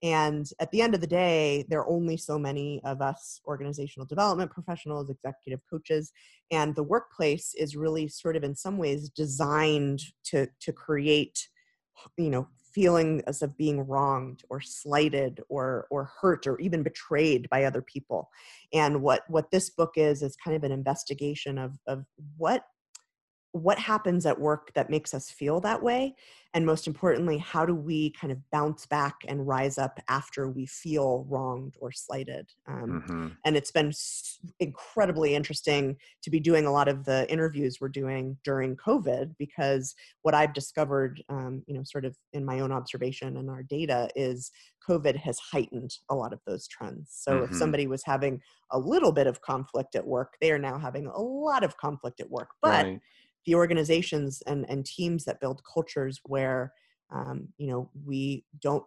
And 0.02 0.48
at 0.58 0.70
the 0.70 0.80
end 0.80 0.94
of 0.94 1.02
the 1.02 1.06
day, 1.06 1.66
there 1.68 1.80
are 1.80 1.90
only 1.90 2.16
so 2.16 2.38
many 2.38 2.80
of 2.84 3.02
us 3.02 3.40
organizational 3.46 4.06
development 4.06 4.50
professionals, 4.50 5.10
executive 5.10 5.60
coaches, 5.68 6.10
and 6.50 6.74
the 6.74 6.82
workplace 6.82 7.54
is 7.54 7.76
really 7.76 8.08
sort 8.08 8.34
of 8.34 8.42
in 8.42 8.54
some 8.54 8.78
ways 8.78 9.10
designed 9.10 10.00
to 10.24 10.48
to 10.60 10.72
create, 10.72 11.48
you 12.16 12.30
know, 12.30 12.48
feelings 12.72 13.42
of 13.42 13.56
being 13.56 13.86
wronged 13.86 14.42
or 14.48 14.60
slighted 14.60 15.40
or 15.48 15.86
or 15.90 16.10
hurt 16.20 16.46
or 16.46 16.58
even 16.60 16.82
betrayed 16.82 17.48
by 17.50 17.64
other 17.64 17.82
people. 17.82 18.30
And 18.72 19.02
what 19.02 19.22
what 19.28 19.50
this 19.50 19.70
book 19.70 19.92
is 19.96 20.22
is 20.22 20.36
kind 20.36 20.56
of 20.56 20.64
an 20.64 20.72
investigation 20.72 21.58
of 21.58 21.78
of 21.86 22.04
what 22.36 22.64
what 23.52 23.78
happens 23.78 24.26
at 24.26 24.40
work 24.40 24.72
that 24.74 24.90
makes 24.90 25.12
us 25.12 25.30
feel 25.30 25.60
that 25.60 25.82
way 25.82 26.14
and 26.54 26.66
most 26.66 26.86
importantly 26.86 27.38
how 27.38 27.64
do 27.64 27.74
we 27.74 28.10
kind 28.10 28.32
of 28.32 28.38
bounce 28.50 28.86
back 28.86 29.14
and 29.28 29.46
rise 29.46 29.78
up 29.78 29.98
after 30.08 30.48
we 30.48 30.66
feel 30.66 31.24
wronged 31.28 31.74
or 31.80 31.90
slighted 31.90 32.48
um, 32.68 33.02
mm-hmm. 33.02 33.28
and 33.44 33.56
it's 33.56 33.70
been 33.70 33.92
incredibly 34.60 35.34
interesting 35.34 35.96
to 36.22 36.30
be 36.30 36.40
doing 36.40 36.66
a 36.66 36.72
lot 36.72 36.88
of 36.88 37.04
the 37.04 37.30
interviews 37.30 37.78
we're 37.80 37.88
doing 37.88 38.36
during 38.44 38.76
covid 38.76 39.34
because 39.38 39.94
what 40.22 40.34
i've 40.34 40.54
discovered 40.54 41.22
um, 41.28 41.62
you 41.66 41.74
know 41.74 41.82
sort 41.84 42.04
of 42.04 42.16
in 42.32 42.44
my 42.44 42.60
own 42.60 42.72
observation 42.72 43.36
and 43.36 43.50
our 43.50 43.62
data 43.64 44.08
is 44.14 44.50
covid 44.88 45.16
has 45.16 45.38
heightened 45.38 45.94
a 46.10 46.14
lot 46.14 46.32
of 46.32 46.40
those 46.46 46.68
trends 46.68 47.10
so 47.12 47.32
mm-hmm. 47.32 47.52
if 47.52 47.58
somebody 47.58 47.86
was 47.86 48.02
having 48.04 48.40
a 48.72 48.78
little 48.78 49.12
bit 49.12 49.26
of 49.26 49.40
conflict 49.40 49.94
at 49.94 50.06
work 50.06 50.34
they 50.40 50.52
are 50.52 50.58
now 50.58 50.78
having 50.78 51.06
a 51.06 51.20
lot 51.20 51.64
of 51.64 51.76
conflict 51.76 52.20
at 52.20 52.30
work 52.30 52.50
but 52.62 52.84
right 52.84 53.00
the 53.46 53.54
organizations 53.54 54.42
and, 54.46 54.68
and 54.68 54.84
teams 54.84 55.24
that 55.24 55.40
build 55.40 55.62
cultures 55.64 56.20
where 56.24 56.72
um, 57.12 57.48
you 57.58 57.66
know 57.66 57.90
we 58.04 58.44
don't 58.60 58.84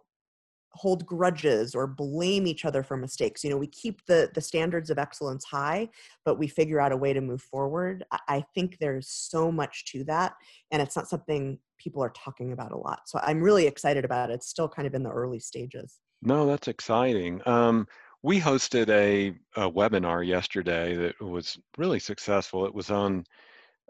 hold 0.74 1.06
grudges 1.06 1.74
or 1.74 1.86
blame 1.86 2.46
each 2.46 2.64
other 2.64 2.82
for 2.82 2.96
mistakes. 2.96 3.44
You 3.44 3.50
know 3.50 3.56
we 3.56 3.66
keep 3.66 4.04
the 4.06 4.30
the 4.34 4.40
standards 4.40 4.90
of 4.90 4.98
excellence 4.98 5.44
high 5.44 5.88
but 6.24 6.38
we 6.38 6.48
figure 6.48 6.80
out 6.80 6.92
a 6.92 6.96
way 6.96 7.12
to 7.12 7.20
move 7.20 7.42
forward. 7.42 8.04
I, 8.28 8.44
think 8.54 8.78
there's 8.78 9.08
so 9.08 9.50
much 9.50 9.84
to 9.86 10.04
that 10.04 10.34
and 10.70 10.82
it's 10.82 10.96
not 10.96 11.08
something 11.08 11.58
people 11.78 12.02
are 12.02 12.12
talking 12.16 12.52
about 12.52 12.72
a 12.72 12.76
lot. 12.76 13.00
So 13.06 13.18
i'm 13.22 13.40
really 13.40 13.66
excited 13.66 14.04
about 14.04 14.30
it. 14.30 14.34
It's 14.34 14.48
still 14.48 14.68
kind 14.68 14.86
of 14.86 14.94
in 14.94 15.02
the 15.02 15.10
early 15.10 15.40
stages. 15.40 15.98
No 16.22 16.46
that's 16.46 16.68
exciting. 16.68 17.40
Um, 17.46 17.86
we 18.22 18.40
hosted 18.40 18.88
a, 18.88 19.34
a, 19.54 19.70
webinar 19.70 20.26
yesterday 20.26 20.94
that 20.96 21.20
was 21.20 21.58
really 21.76 21.98
successful. 21.98 22.64
It 22.64 22.74
was 22.74 22.90
on 22.90 23.24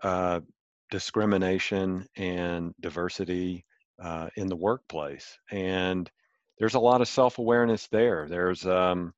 uh, 0.05 0.41
discrimination 0.91 2.07
and 2.17 2.73
diversity 2.81 3.65
uh, 4.03 4.29
in 4.37 4.47
the 4.47 4.57
workplace 4.57 5.39
and 5.51 6.11
there's 6.59 6.75
a 6.75 6.81
lot 6.81 7.01
of 7.01 7.09
self-awareness 7.09 7.89
there. 7.89 8.27
There's 8.29 8.65
um, 8.67 9.13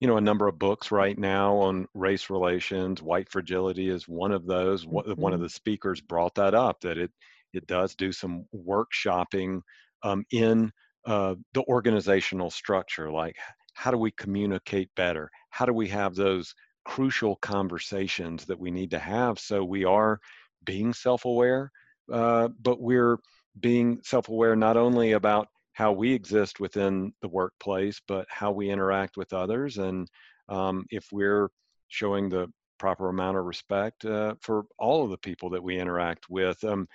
you 0.00 0.08
know 0.08 0.16
a 0.16 0.22
number 0.22 0.46
of 0.48 0.58
books 0.58 0.90
right 0.90 1.18
now 1.18 1.56
on 1.56 1.86
race 1.94 2.30
relations. 2.30 3.02
White 3.02 3.28
fragility 3.30 3.88
is 3.88 4.06
one 4.06 4.32
of 4.32 4.46
those. 4.46 4.84
Mm-hmm. 4.84 5.20
One 5.20 5.32
of 5.32 5.38
mm-hmm. 5.38 5.44
the 5.44 5.48
speakers 5.48 6.00
brought 6.00 6.34
that 6.36 6.54
up 6.54 6.80
that 6.82 6.98
it 6.98 7.10
it 7.52 7.66
does 7.66 7.94
do 7.94 8.12
some 8.12 8.44
workshopping 8.54 9.62
um, 10.02 10.24
in 10.30 10.70
uh, 11.06 11.34
the 11.54 11.62
organizational 11.64 12.50
structure, 12.50 13.10
like 13.10 13.36
how 13.72 13.90
do 13.90 13.96
we 13.96 14.10
communicate 14.10 14.90
better? 14.96 15.30
How 15.50 15.64
do 15.64 15.72
we 15.72 15.88
have 15.88 16.14
those 16.14 16.54
crucial 16.88 17.36
conversations 17.36 18.46
that 18.46 18.58
we 18.58 18.70
need 18.70 18.90
to 18.90 18.98
have 18.98 19.38
so 19.38 19.62
we 19.62 19.84
are 19.84 20.18
being 20.64 20.94
self-aware, 20.94 21.70
uh, 22.10 22.48
but 22.62 22.80
we're 22.80 23.18
being 23.60 24.00
self-aware 24.02 24.56
not 24.56 24.78
only 24.78 25.12
about 25.12 25.48
how 25.74 25.92
we 25.92 26.12
exist 26.12 26.60
within 26.60 27.12
the 27.20 27.28
workplace, 27.28 28.00
but 28.08 28.26
how 28.30 28.50
we 28.50 28.70
interact 28.70 29.18
with 29.18 29.34
others. 29.34 29.76
And 29.76 30.08
um, 30.48 30.86
if 30.90 31.06
we're 31.12 31.50
showing 31.88 32.30
the 32.30 32.50
proper 32.78 33.10
amount 33.10 33.36
of 33.36 33.44
respect 33.44 34.06
uh, 34.06 34.34
for 34.40 34.64
all 34.78 35.04
of 35.04 35.10
the 35.10 35.18
people 35.18 35.50
that 35.50 35.62
we 35.62 35.78
interact 35.78 36.30
with. 36.30 36.62
Um, 36.64 36.88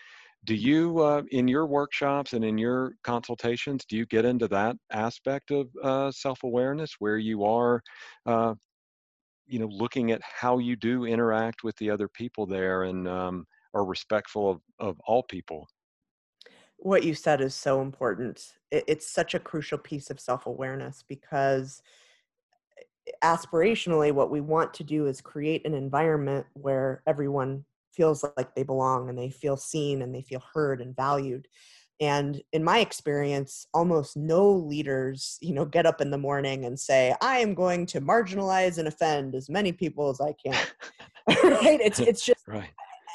do 0.45 0.55
you, 0.55 0.99
uh, 0.99 1.21
in 1.31 1.47
your 1.47 1.65
workshops 1.67 2.33
and 2.33 2.43
in 2.43 2.57
your 2.57 2.95
consultations, 3.03 3.85
do 3.85 3.95
you 3.95 4.05
get 4.07 4.25
into 4.25 4.47
that 4.49 4.75
aspect 4.91 5.51
of 5.51 5.69
uh, 5.83 6.11
self-awareness 6.11 6.95
where 6.99 7.17
you 7.17 7.45
are, 7.45 7.81
uh, 8.25 8.53
you 9.45 9.59
know, 9.59 9.67
looking 9.67 10.11
at 10.11 10.21
how 10.21 10.57
you 10.57 10.75
do 10.75 11.05
interact 11.05 11.63
with 11.63 11.75
the 11.77 11.89
other 11.89 12.07
people 12.07 12.45
there 12.45 12.83
and 12.83 13.07
um, 13.07 13.45
are 13.73 13.85
respectful 13.85 14.49
of, 14.49 14.61
of 14.79 14.99
all 15.05 15.23
people? 15.23 15.67
what 16.83 17.03
you 17.03 17.15
said 17.15 17.41
is 17.41 17.55
so 17.55 17.81
important. 17.81 18.53
It, 18.69 18.83
it's 18.87 19.09
such 19.09 19.33
a 19.33 19.39
crucial 19.39 19.77
piece 19.77 20.09
of 20.09 20.19
self 20.19 20.45
awareness 20.45 21.03
because 21.07 21.81
eh, 22.77 23.11
aspirationally, 23.23 24.11
what 24.11 24.29
we 24.29 24.41
want 24.41 24.73
to 24.75 24.83
do 24.83 25.07
is 25.07 25.21
create 25.21 25.65
an 25.65 25.73
environment 25.73 26.45
where 26.53 27.01
everyone 27.07 27.65
feels 27.93 28.25
like 28.37 28.53
they 28.53 28.63
belong 28.63 29.09
and 29.09 29.17
they 29.17 29.29
feel 29.29 29.55
seen 29.55 30.01
and 30.01 30.13
they 30.13 30.21
feel 30.21 30.43
heard 30.53 30.81
and 30.81 30.95
valued. 30.95 31.47
And 32.01 32.41
in 32.51 32.63
my 32.63 32.79
experience, 32.79 33.67
almost 33.73 34.17
no 34.17 34.51
leaders, 34.51 35.37
you 35.41 35.53
know, 35.53 35.65
get 35.65 35.85
up 35.85 36.01
in 36.01 36.11
the 36.11 36.17
morning 36.17 36.65
and 36.65 36.79
say, 36.79 37.15
"I 37.21 37.39
am 37.39 37.53
going 37.53 37.85
to 37.87 38.01
marginalize 38.01 38.77
and 38.77 38.87
offend 38.87 39.35
as 39.35 39.49
many 39.49 39.71
people 39.71 40.09
as 40.09 40.19
I 40.19 40.33
can." 40.33 40.65
right? 41.43 41.79
It's 41.81 41.99
it's 41.99 42.25
just 42.25 42.47
right 42.47 42.69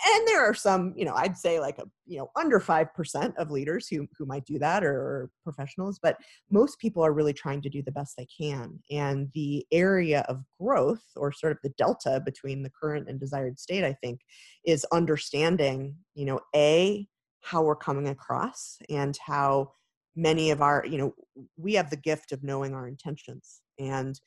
and 0.07 0.29
there 0.29 0.41
are 0.41 0.55
some 0.55 0.93
you 0.97 1.05
know 1.05 1.15
i'd 1.17 1.37
say 1.37 1.61
like 1.61 1.79
a 1.79 1.85
you 2.07 2.19
know 2.19 2.31
under 2.37 2.61
5% 2.61 3.37
of 3.37 3.51
leaders 3.51 3.89
who 3.89 4.07
who 4.17 4.27
might 4.27 4.45
do 4.45 4.59
that 4.59 4.85
or, 4.85 4.95
or, 4.95 5.31
professionals 5.43 5.99
but 6.03 6.17
most 6.51 6.79
people 6.79 7.05
are 7.05 7.13
really 7.13 7.33
trying 7.33 7.63
to 7.63 7.71
do 7.71 7.83
the 7.83 7.93
best 7.93 8.17
they 8.17 8.27
can 8.27 8.79
and 8.91 9.29
the 9.35 9.67
area 9.73 10.25
of 10.29 10.43
growth 10.61 11.03
or 11.17 11.33
sort 11.33 11.53
of 11.53 11.59
the 11.63 11.71
delta 11.71 12.21
between 12.25 12.63
the 12.63 12.71
current 12.71 13.09
and 13.09 13.19
desired 13.19 13.59
state 13.59 13.85
i 13.85 13.93
think 13.93 14.21
is 14.65 14.87
understanding 14.93 15.95
you 16.15 16.25
know 16.25 16.41
a 16.55 17.07
how 17.41 17.63
we're 17.63 17.77
coming 17.77 18.09
across 18.09 18.79
and 18.89 19.17
how 19.25 19.73
many 20.17 20.51
of 20.51 20.61
our 20.61 20.85
you 20.87 20.99
know 20.99 21.15
we 21.57 21.75
have 21.75 21.91
the 21.91 21.97
gift 21.97 22.33
of 22.33 22.43
knowing 22.43 22.75
our 22.75 22.89
intentions 22.89 23.61
and 23.79 24.21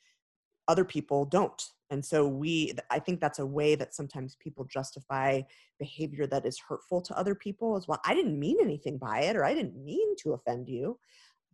other 0.68 0.84
people 0.84 1.26
don't 1.26 1.62
and 1.90 2.04
so 2.04 2.26
we 2.26 2.72
i 2.90 2.98
think 2.98 3.20
that's 3.20 3.40
a 3.40 3.46
way 3.46 3.74
that 3.74 3.94
sometimes 3.94 4.36
people 4.40 4.64
justify 4.64 5.40
behavior 5.78 6.26
that 6.26 6.46
is 6.46 6.58
hurtful 6.58 7.02
to 7.02 7.16
other 7.18 7.34
people 7.34 7.76
as 7.76 7.86
well 7.86 8.00
i 8.06 8.14
didn't 8.14 8.38
mean 8.38 8.56
anything 8.60 8.96
by 8.96 9.20
it 9.20 9.36
or 9.36 9.44
i 9.44 9.52
didn't 9.52 9.84
mean 9.84 10.16
to 10.16 10.32
offend 10.32 10.68
you 10.68 10.98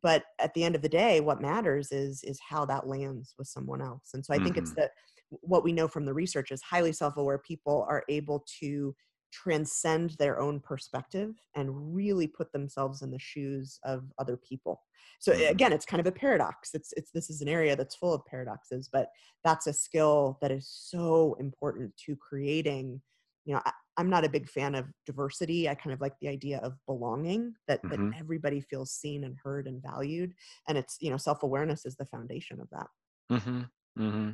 but 0.02 0.22
at 0.38 0.54
the 0.54 0.62
end 0.62 0.76
of 0.76 0.82
the 0.82 0.88
day 0.88 1.20
what 1.20 1.42
matters 1.42 1.90
is 1.90 2.22
is 2.22 2.38
how 2.48 2.64
that 2.64 2.86
lands 2.86 3.34
with 3.38 3.48
someone 3.48 3.82
else 3.82 4.10
and 4.14 4.24
so 4.24 4.32
i 4.32 4.36
mm-hmm. 4.36 4.44
think 4.44 4.56
it's 4.56 4.70
mm-hmm. 4.70 4.82
that 4.82 4.90
what 5.30 5.64
we 5.64 5.72
know 5.72 5.88
from 5.88 6.04
the 6.04 6.14
research 6.14 6.50
is 6.52 6.62
highly 6.62 6.92
self-aware 6.92 7.38
people 7.38 7.84
are 7.88 8.04
able 8.08 8.44
to 8.60 8.94
transcend 9.32 10.10
their 10.18 10.40
own 10.40 10.60
perspective 10.60 11.34
and 11.54 11.94
really 11.94 12.26
put 12.26 12.52
themselves 12.52 13.02
in 13.02 13.10
the 13.10 13.18
shoes 13.18 13.78
of 13.84 14.04
other 14.18 14.36
people 14.36 14.80
so 15.18 15.32
mm-hmm. 15.32 15.50
again 15.50 15.72
it's 15.72 15.84
kind 15.84 16.00
of 16.00 16.06
a 16.06 16.12
paradox 16.12 16.70
it's 16.74 16.92
it's 16.96 17.10
this 17.10 17.30
is 17.30 17.40
an 17.40 17.48
area 17.48 17.76
that's 17.76 17.96
full 17.96 18.14
of 18.14 18.24
paradoxes 18.26 18.88
but 18.92 19.08
that's 19.44 19.66
a 19.66 19.72
skill 19.72 20.38
that 20.40 20.50
is 20.50 20.68
so 20.70 21.36
important 21.40 21.92
to 21.96 22.16
creating 22.16 23.00
you 23.44 23.54
know 23.54 23.60
I, 23.64 23.72
am 23.98 24.10
not 24.10 24.24
a 24.24 24.30
big 24.30 24.48
fan 24.48 24.74
of 24.74 24.86
diversity 25.06 25.68
i 25.68 25.74
kind 25.74 25.92
of 25.92 26.00
like 26.00 26.14
the 26.20 26.28
idea 26.28 26.58
of 26.58 26.74
belonging 26.86 27.54
that 27.66 27.82
mm-hmm. 27.82 28.10
that 28.10 28.18
everybody 28.18 28.60
feels 28.60 28.92
seen 28.92 29.24
and 29.24 29.36
heard 29.42 29.66
and 29.66 29.82
valued 29.82 30.32
and 30.68 30.78
it's 30.78 30.96
you 31.00 31.10
know 31.10 31.16
self-awareness 31.16 31.84
is 31.84 31.96
the 31.96 32.06
foundation 32.06 32.60
of 32.60 32.68
that 32.70 32.86
mm-hmm. 33.30 33.62
Mm-hmm. 33.98 34.30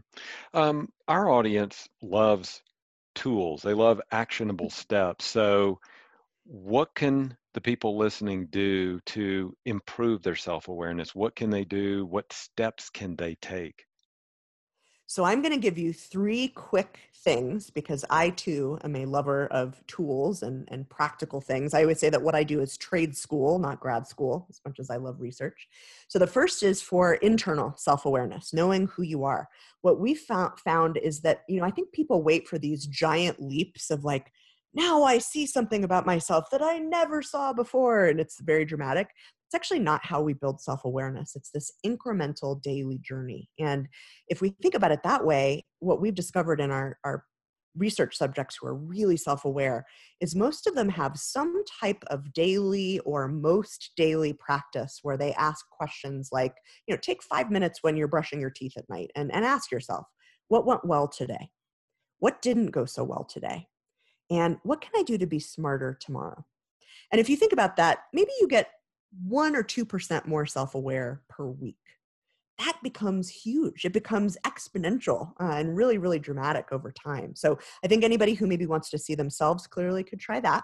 Um, 0.58 0.88
our 1.08 1.30
audience 1.30 1.88
loves 2.02 2.60
tools. 3.14 3.62
They 3.62 3.74
love 3.74 4.00
actionable 4.10 4.66
mm-hmm. 4.66 4.80
steps. 4.80 5.24
So, 5.24 5.80
what 6.44 6.94
can 6.94 7.36
the 7.54 7.60
people 7.60 7.96
listening 7.96 8.46
do 8.46 9.00
to 9.00 9.56
improve 9.64 10.22
their 10.22 10.36
self 10.36 10.68
awareness? 10.68 11.14
What 11.14 11.36
can 11.36 11.50
they 11.50 11.64
do? 11.64 12.04
What 12.06 12.32
steps 12.32 12.90
can 12.90 13.16
they 13.16 13.36
take? 13.36 13.86
So 15.14 15.22
I'm 15.22 15.42
going 15.42 15.54
to 15.54 15.60
give 15.60 15.78
you 15.78 15.92
three 15.92 16.48
quick 16.48 16.98
things 17.18 17.70
because 17.70 18.04
I 18.10 18.30
too 18.30 18.80
am 18.82 18.96
a 18.96 19.06
lover 19.06 19.46
of 19.46 19.80
tools 19.86 20.42
and, 20.42 20.68
and 20.72 20.90
practical 20.90 21.40
things. 21.40 21.72
I 21.72 21.82
always 21.82 22.00
say 22.00 22.10
that 22.10 22.20
what 22.20 22.34
I 22.34 22.42
do 22.42 22.60
is 22.60 22.76
trade 22.76 23.16
school, 23.16 23.60
not 23.60 23.78
grad 23.78 24.08
school, 24.08 24.44
as 24.50 24.60
much 24.66 24.80
as 24.80 24.90
I 24.90 24.96
love 24.96 25.20
research. 25.20 25.68
So 26.08 26.18
the 26.18 26.26
first 26.26 26.64
is 26.64 26.82
for 26.82 27.14
internal 27.14 27.74
self 27.76 28.06
awareness, 28.06 28.52
knowing 28.52 28.88
who 28.88 29.04
you 29.04 29.22
are. 29.22 29.48
What 29.82 30.00
we 30.00 30.16
found, 30.16 30.58
found 30.58 30.96
is 30.96 31.20
that, 31.20 31.42
you 31.48 31.60
know, 31.60 31.64
I 31.64 31.70
think 31.70 31.92
people 31.92 32.24
wait 32.24 32.48
for 32.48 32.58
these 32.58 32.84
giant 32.84 33.40
leaps 33.40 33.92
of 33.92 34.04
like, 34.04 34.32
now 34.74 35.04
I 35.04 35.18
see 35.18 35.46
something 35.46 35.84
about 35.84 36.06
myself 36.06 36.46
that 36.50 36.60
I 36.60 36.78
never 36.78 37.22
saw 37.22 37.52
before. 37.52 38.06
And 38.06 38.18
it's 38.18 38.40
very 38.40 38.64
dramatic 38.64 39.10
it's 39.54 39.62
actually 39.62 39.80
not 39.80 40.04
how 40.04 40.20
we 40.20 40.32
build 40.32 40.60
self 40.60 40.84
awareness. 40.84 41.36
It's 41.36 41.50
this 41.50 41.70
incremental 41.86 42.60
daily 42.60 42.98
journey. 42.98 43.48
And 43.60 43.86
if 44.26 44.40
we 44.40 44.48
think 44.60 44.74
about 44.74 44.90
it 44.90 45.04
that 45.04 45.24
way, 45.24 45.64
what 45.78 46.00
we've 46.00 46.14
discovered 46.14 46.60
in 46.60 46.72
our, 46.72 46.98
our 47.04 47.24
research 47.76 48.16
subjects 48.16 48.56
who 48.60 48.66
are 48.66 48.74
really 48.74 49.16
self 49.16 49.44
aware 49.44 49.86
is 50.20 50.34
most 50.34 50.66
of 50.66 50.74
them 50.74 50.88
have 50.88 51.16
some 51.16 51.62
type 51.80 52.02
of 52.08 52.32
daily 52.32 52.98
or 53.00 53.28
most 53.28 53.92
daily 53.96 54.32
practice 54.32 54.98
where 55.02 55.16
they 55.16 55.32
ask 55.34 55.64
questions 55.70 56.30
like, 56.32 56.54
you 56.88 56.94
know, 56.94 57.00
take 57.00 57.22
five 57.22 57.48
minutes 57.48 57.78
when 57.82 57.96
you're 57.96 58.08
brushing 58.08 58.40
your 58.40 58.50
teeth 58.50 58.76
at 58.76 58.90
night 58.90 59.12
and, 59.14 59.32
and 59.32 59.44
ask 59.44 59.70
yourself, 59.70 60.04
what 60.48 60.66
went 60.66 60.84
well 60.84 61.06
today? 61.06 61.50
What 62.18 62.42
didn't 62.42 62.72
go 62.72 62.86
so 62.86 63.04
well 63.04 63.24
today? 63.24 63.68
And 64.32 64.56
what 64.64 64.80
can 64.80 64.90
I 64.96 65.04
do 65.04 65.16
to 65.16 65.26
be 65.26 65.38
smarter 65.38 65.96
tomorrow? 66.00 66.44
And 67.12 67.20
if 67.20 67.28
you 67.28 67.36
think 67.36 67.52
about 67.52 67.76
that, 67.76 67.98
maybe 68.12 68.30
you 68.40 68.48
get 68.48 68.70
one 69.22 69.54
or 69.54 69.62
2% 69.62 70.26
more 70.26 70.46
self 70.46 70.74
aware 70.74 71.22
per 71.28 71.46
week. 71.46 71.76
That 72.58 72.78
becomes 72.84 73.28
huge. 73.28 73.84
It 73.84 73.92
becomes 73.92 74.36
exponential 74.46 75.32
uh, 75.40 75.54
and 75.54 75.76
really, 75.76 75.98
really 75.98 76.20
dramatic 76.20 76.66
over 76.70 76.92
time. 76.92 77.34
So 77.34 77.58
I 77.84 77.88
think 77.88 78.04
anybody 78.04 78.34
who 78.34 78.46
maybe 78.46 78.66
wants 78.66 78.90
to 78.90 78.98
see 78.98 79.16
themselves 79.16 79.66
clearly 79.66 80.04
could 80.04 80.20
try 80.20 80.38
that. 80.38 80.62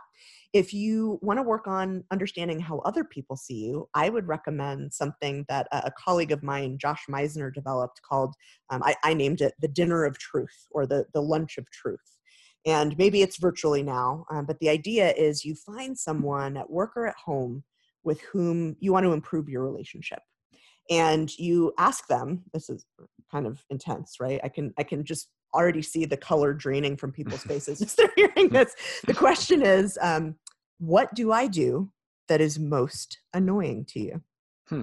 If 0.52 0.72
you 0.72 1.18
want 1.20 1.38
to 1.38 1.42
work 1.42 1.66
on 1.66 2.04
understanding 2.12 2.60
how 2.60 2.78
other 2.80 3.02
people 3.02 3.36
see 3.36 3.66
you, 3.66 3.88
I 3.92 4.08
would 4.08 4.28
recommend 4.28 4.94
something 4.94 5.44
that 5.48 5.66
a, 5.72 5.90
colleague 5.98 6.30
of 6.30 6.44
mine, 6.44 6.78
Josh 6.78 7.06
Misner, 7.10 7.52
developed 7.52 8.00
called, 8.02 8.34
um, 8.70 8.82
I, 8.84 8.94
I 9.02 9.14
named 9.14 9.40
it 9.40 9.54
the 9.60 9.68
Dinner 9.68 10.04
of 10.04 10.16
Truth 10.16 10.68
or 10.70 10.86
the, 10.86 11.06
the 11.12 11.22
Lunch 11.22 11.58
of 11.58 11.68
Truth 11.72 12.16
and 12.66 12.96
maybe 12.98 13.22
it's 13.22 13.38
virtually 13.38 13.82
now 13.82 14.26
um, 14.30 14.44
but 14.44 14.58
the 14.58 14.68
idea 14.68 15.12
is 15.12 15.46
you 15.46 15.54
find 15.54 15.98
someone 15.98 16.58
at 16.58 16.68
work 16.68 16.90
or 16.94 17.06
at 17.06 17.16
home 17.16 17.64
with 18.04 18.20
whom 18.22 18.76
you 18.80 18.92
want 18.92 19.04
to 19.04 19.12
improve 19.12 19.48
your 19.48 19.64
relationship. 19.64 20.20
And 20.88 21.36
you 21.38 21.72
ask 21.78 22.06
them 22.08 22.42
this 22.52 22.68
is 22.68 22.84
kind 23.30 23.46
of 23.46 23.64
intense 23.70 24.16
right? 24.20 24.40
I 24.42 24.48
can 24.48 24.72
i 24.78 24.82
can 24.82 25.04
just 25.04 25.28
already 25.54 25.82
see 25.82 26.04
the 26.04 26.16
color 26.16 26.52
draining 26.52 26.96
from 26.96 27.12
people's 27.18 27.42
faces 27.42 27.80
as 27.82 27.94
they're 27.94 28.12
hearing 28.16 28.48
this. 28.48 28.74
The 29.06 29.14
question 29.14 29.62
is 29.62 29.98
um, 30.00 30.36
what 30.78 31.12
do 31.14 31.32
i 31.32 31.46
do 31.46 31.92
that 32.28 32.40
is 32.40 32.58
most 32.58 33.18
annoying 33.34 33.84
to 33.86 34.00
you? 34.00 34.22
Hmm. 34.68 34.82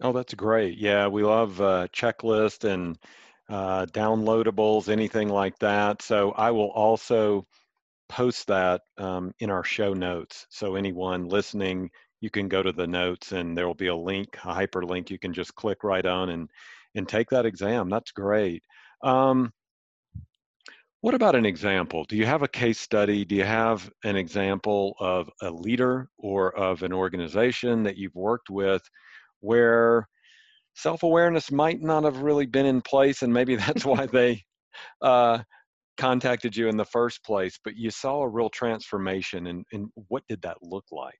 Oh, 0.00 0.12
that's 0.12 0.34
great. 0.34 0.78
Yeah, 0.78 1.08
we 1.08 1.24
love 1.24 1.60
uh, 1.60 1.88
checklist 1.92 2.62
and 2.62 2.96
uh, 3.48 3.86
downloadables, 3.86 4.88
anything 4.88 5.28
like 5.28 5.58
that. 5.58 6.02
So 6.02 6.32
I 6.32 6.50
will 6.50 6.70
also 6.70 7.46
post 8.08 8.46
that 8.48 8.82
um, 8.98 9.32
in 9.40 9.50
our 9.50 9.64
show 9.64 9.94
notes. 9.94 10.46
So 10.50 10.76
anyone 10.76 11.28
listening, 11.28 11.90
you 12.20 12.30
can 12.30 12.48
go 12.48 12.62
to 12.62 12.72
the 12.72 12.86
notes 12.86 13.32
and 13.32 13.56
there 13.56 13.66
will 13.66 13.74
be 13.74 13.88
a 13.88 13.96
link, 13.96 14.36
a 14.44 14.54
hyperlink. 14.54 15.10
You 15.10 15.18
can 15.18 15.32
just 15.32 15.54
click 15.54 15.84
right 15.84 16.04
on 16.04 16.30
and 16.30 16.50
and 16.94 17.08
take 17.08 17.28
that 17.30 17.46
exam. 17.46 17.88
That's 17.90 18.10
great. 18.10 18.62
Um, 19.04 19.52
what 21.00 21.14
about 21.14 21.36
an 21.36 21.46
example? 21.46 22.04
Do 22.04 22.16
you 22.16 22.26
have 22.26 22.42
a 22.42 22.48
case 22.48 22.80
study? 22.80 23.24
Do 23.24 23.36
you 23.36 23.44
have 23.44 23.88
an 24.04 24.16
example 24.16 24.96
of 24.98 25.30
a 25.42 25.50
leader 25.50 26.08
or 26.18 26.56
of 26.56 26.82
an 26.82 26.92
organization 26.92 27.84
that 27.84 27.96
you've 27.96 28.16
worked 28.16 28.50
with 28.50 28.82
where 29.40 30.08
self 30.78 31.02
awareness 31.02 31.50
might 31.50 31.82
not 31.82 32.04
have 32.04 32.18
really 32.18 32.46
been 32.46 32.66
in 32.66 32.80
place, 32.80 33.22
and 33.22 33.32
maybe 33.32 33.56
that's 33.56 33.84
why 33.84 34.06
they 34.12 34.42
uh, 35.02 35.40
contacted 35.96 36.56
you 36.56 36.68
in 36.68 36.76
the 36.76 36.84
first 36.84 37.22
place. 37.24 37.58
But 37.62 37.76
you 37.76 37.90
saw 37.90 38.22
a 38.22 38.28
real 38.28 38.50
transformation, 38.50 39.48
and, 39.48 39.64
and 39.72 39.88
what 40.08 40.22
did 40.28 40.42
that 40.42 40.56
look 40.62 40.84
like? 40.90 41.18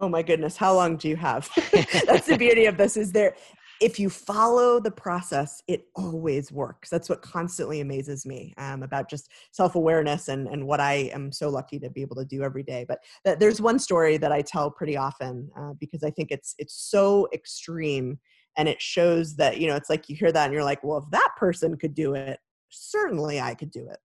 Oh 0.00 0.08
my 0.08 0.22
goodness, 0.22 0.56
how 0.56 0.74
long 0.74 0.96
do 0.96 1.08
you 1.08 1.16
have? 1.16 1.50
that's 2.06 2.26
the 2.26 2.36
beauty 2.38 2.66
of 2.66 2.76
this. 2.76 2.96
Is 2.96 3.12
there 3.12 3.34
if 3.80 3.98
you 3.98 4.10
follow 4.10 4.78
the 4.78 4.90
process, 4.90 5.62
it 5.66 5.86
always 5.94 6.52
works. 6.52 6.90
That's 6.90 7.08
what 7.08 7.22
constantly 7.22 7.80
amazes 7.80 8.26
me 8.26 8.52
um, 8.58 8.82
about 8.82 9.08
just 9.08 9.30
self 9.52 9.74
awareness 9.74 10.28
and, 10.28 10.46
and 10.48 10.66
what 10.66 10.80
I 10.80 11.10
am 11.14 11.32
so 11.32 11.48
lucky 11.48 11.78
to 11.80 11.88
be 11.88 12.02
able 12.02 12.16
to 12.16 12.24
do 12.26 12.42
every 12.42 12.62
day. 12.62 12.84
But 12.86 12.98
th- 13.24 13.38
there's 13.38 13.60
one 13.60 13.78
story 13.78 14.18
that 14.18 14.32
I 14.32 14.42
tell 14.42 14.70
pretty 14.70 14.98
often 14.98 15.50
uh, 15.58 15.72
because 15.80 16.02
I 16.02 16.10
think 16.10 16.30
it's 16.30 16.54
it's 16.58 16.74
so 16.74 17.26
extreme 17.32 18.18
and 18.56 18.68
it 18.68 18.80
shows 18.80 19.36
that 19.36 19.60
you 19.60 19.68
know 19.68 19.76
it's 19.76 19.90
like 19.90 20.08
you 20.08 20.16
hear 20.16 20.32
that 20.32 20.44
and 20.44 20.52
you're 20.52 20.64
like, 20.64 20.82
well, 20.82 20.98
if 20.98 21.10
that 21.10 21.30
person 21.36 21.76
could 21.76 21.94
do 21.94 22.14
it, 22.14 22.38
certainly 22.70 23.40
I 23.40 23.54
could 23.54 23.70
do 23.70 23.88
it. 23.88 23.98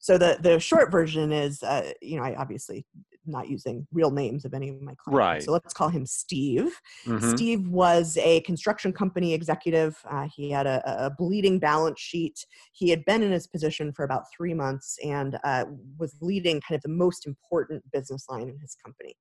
So 0.00 0.16
the 0.16 0.38
the 0.40 0.58
short 0.58 0.90
version 0.90 1.32
is, 1.32 1.62
uh, 1.62 1.92
you 2.00 2.16
know, 2.16 2.24
I 2.24 2.34
obviously 2.36 2.86
not 3.26 3.48
using 3.48 3.86
real 3.92 4.10
names 4.10 4.44
of 4.44 4.54
any 4.54 4.70
of 4.70 4.80
my 4.80 4.94
clients. 4.96 5.18
Right. 5.18 5.42
So 5.42 5.52
let's 5.52 5.74
call 5.74 5.88
him 5.88 6.06
Steve. 6.06 6.74
Mm-hmm. 7.06 7.30
Steve 7.30 7.68
was 7.68 8.16
a 8.18 8.40
construction 8.40 8.92
company 8.92 9.34
executive. 9.34 9.98
Uh, 10.10 10.26
he 10.34 10.50
had 10.50 10.66
a, 10.66 10.82
a, 11.06 11.10
bleeding 11.10 11.58
balance 11.58 12.00
sheet. 12.00 12.44
He 12.72 12.88
had 12.88 13.04
been 13.04 13.22
in 13.22 13.30
his 13.30 13.46
position 13.46 13.92
for 13.92 14.04
about 14.04 14.24
three 14.34 14.54
months 14.54 14.96
and 15.04 15.38
uh, 15.44 15.66
was 15.98 16.16
leading 16.20 16.60
kind 16.60 16.76
of 16.76 16.82
the 16.82 16.88
most 16.88 17.26
important 17.26 17.82
business 17.92 18.26
line 18.28 18.48
in 18.48 18.58
his 18.58 18.76
company. 18.82 19.14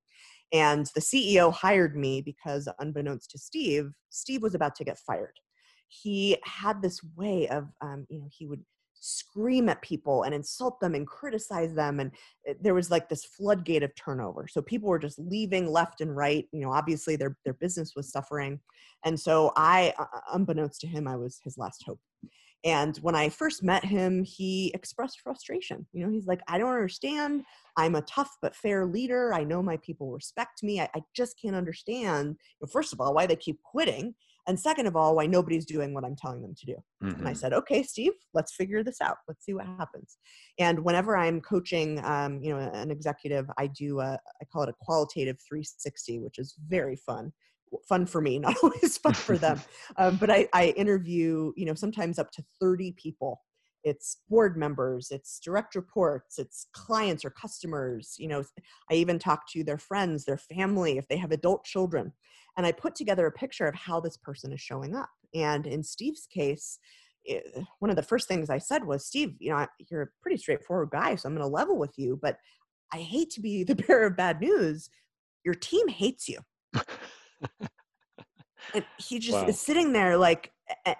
And 0.51 0.87
the 0.95 1.01
CEO 1.01 1.53
hired 1.53 1.95
me 1.95 2.21
because, 2.21 2.67
unbeknownst 2.79 3.31
to 3.31 3.37
Steve, 3.37 3.91
Steve 4.09 4.41
was 4.41 4.55
about 4.55 4.75
to 4.75 4.83
get 4.83 4.97
fired. 4.97 5.39
He 5.87 6.37
had 6.43 6.81
this 6.81 6.99
way 7.15 7.47
of, 7.49 7.67
um, 7.81 8.05
you 8.09 8.19
know, 8.19 8.27
he 8.31 8.45
would 8.45 8.63
scream 9.01 9.69
at 9.69 9.81
people 9.81 10.23
and 10.23 10.35
insult 10.35 10.79
them 10.79 10.93
and 10.93 11.07
criticize 11.07 11.73
them 11.73 11.99
and 11.99 12.11
eh, 12.47 12.53
there 12.59 12.73
was 12.73 12.91
like 12.91 13.07
this 13.07 13.25
floodgate 13.25 13.83
of 13.83 13.95
turnover. 13.95 14.45
So 14.47 14.61
people 14.61 14.89
were 14.89 14.99
just 14.99 15.17
leaving 15.19 15.71
left 15.71 16.01
and 16.01 16.15
right 16.15 16.45
you 16.51 16.59
know 16.59 16.71
obviously 16.71 17.15
their 17.15 17.37
their 17.45 17.53
business 17.53 17.93
was 17.95 18.11
suffering. 18.11 18.59
And 19.05 19.17
so 19.17 19.53
i 19.55 19.93
unbeknownst 20.33 20.81
to 20.81 20.87
him 20.87 21.07
i 21.07 21.15
was 21.15 21.39
his 21.43 21.57
last 21.57 21.83
hope 21.85 21.99
and 22.63 22.97
when 22.97 23.15
i 23.15 23.29
first 23.29 23.63
met 23.63 23.83
him 23.83 24.23
he 24.23 24.71
expressed 24.73 25.21
frustration 25.21 25.85
you 25.93 26.03
know 26.03 26.11
he's 26.11 26.27
like 26.27 26.41
i 26.47 26.57
don't 26.57 26.73
understand. 26.73 27.43
I'm 27.77 27.95
a 27.95 28.01
tough 28.01 28.35
but 28.41 28.55
fair 28.55 28.85
leader. 28.85 29.33
I 29.33 29.45
know 29.45 29.63
my 29.63 29.77
people 29.77 30.11
respect 30.11 30.63
me. 30.63 30.81
I, 30.81 30.89
I 30.93 31.01
just 31.15 31.39
can't 31.41 31.55
understand 31.55 32.27
you 32.27 32.35
know, 32.61 32.67
first 32.69 32.91
of 32.91 32.99
all 32.99 33.13
why 33.13 33.25
they 33.25 33.37
keep 33.37 33.61
quitting 33.63 34.13
and 34.47 34.59
second 34.59 34.87
of 34.87 34.95
all 34.95 35.15
why 35.15 35.27
nobody's 35.27 35.65
doing 35.65 35.93
what 35.93 36.03
i'm 36.03 36.15
telling 36.15 36.41
them 36.41 36.55
to 36.57 36.65
do. 36.65 36.75
Mm-hmm. 37.03 37.19
and 37.19 37.27
i 37.27 37.31
mm-hmm. 37.31 37.39
said 37.39 37.53
okay 37.53 37.83
steve 37.83 38.13
let's 38.33 38.53
figure 38.53 38.83
this 38.83 39.01
out. 39.01 39.17
Let's 39.27 39.45
see 39.45 39.53
what 39.53 39.65
happens. 39.65 40.17
And 40.59 40.83
whenever 40.83 41.15
i'm 41.15 41.39
coaching 41.39 42.03
um, 42.03 42.41
you 42.43 42.51
know 42.51 42.59
an 42.73 42.91
executive 42.91 43.45
i 43.57 43.67
do 43.67 43.99
a, 44.01 44.19
I 44.41 44.45
call 44.51 44.63
it 44.63 44.69
a 44.69 44.75
qualitative 44.81 45.37
360 45.47 46.19
which 46.19 46.37
is 46.37 46.55
very 46.67 46.97
fun 46.97 47.31
fun 47.87 48.05
for 48.05 48.21
me 48.21 48.39
not 48.39 48.55
always 48.63 48.97
fun 48.97 49.13
for 49.13 49.37
them. 49.37 49.59
Um, 49.97 50.17
but 50.17 50.29
I, 50.29 50.47
I 50.53 50.67
interview 50.77 51.51
you 51.57 51.65
know 51.65 51.73
sometimes 51.73 52.19
up 52.19 52.31
to 52.31 52.43
30 52.61 52.93
people. 52.93 53.41
It's 53.83 54.17
board 54.29 54.57
members 54.57 55.07
it's 55.09 55.39
direct 55.39 55.73
reports 55.75 56.37
it's 56.37 56.67
clients 56.73 57.23
or 57.23 57.29
customers 57.29 58.15
you 58.17 58.27
know 58.27 58.43
i 58.91 58.93
even 58.93 59.17
talk 59.19 59.47
to 59.51 59.63
their 59.63 59.77
friends 59.77 60.25
their 60.25 60.37
family 60.37 60.97
if 60.97 61.07
they 61.07 61.17
have 61.17 61.31
adult 61.31 61.63
children. 61.63 62.13
And 62.57 62.65
i 62.65 62.71
put 62.71 62.93
together 62.95 63.25
a 63.25 63.31
picture 63.31 63.67
of 63.67 63.75
how 63.75 63.99
this 63.99 64.17
person 64.17 64.51
is 64.53 64.61
showing 64.61 64.95
up. 64.95 65.09
And 65.33 65.65
in 65.65 65.83
steve's 65.83 66.27
case 66.27 66.77
it, 67.25 67.43
eh, 67.55 67.61
one 67.79 67.89
of 67.89 67.95
the 67.95 68.03
first 68.03 68.27
things 68.27 68.49
i 68.49 68.57
said 68.57 68.85
was 68.85 69.05
steve 69.05 69.35
you 69.39 69.51
know 69.51 69.65
you're 69.89 70.03
a 70.03 70.07
pretty 70.21 70.37
straightforward 70.37 70.89
guy 70.91 71.15
so 71.15 71.27
i'm 71.27 71.35
going 71.35 71.45
to 71.45 71.53
level 71.53 71.77
with 71.77 71.93
you 71.97 72.17
but 72.21 72.37
i 72.93 72.97
hate 72.97 73.29
to 73.31 73.41
be 73.41 73.63
the 73.63 73.75
bearer 73.87 74.07
of 74.07 74.17
bad 74.17 74.39
news. 74.39 74.89
Your 75.43 75.53
team 75.55 75.87
hates 75.87 76.27
you 76.27 76.39
and 78.73 78.85
he 78.97 79.19
just 79.19 79.37
wow. 79.37 79.47
is 79.47 79.59
sitting 79.59 79.93
there 79.93 80.17
like 80.17 80.51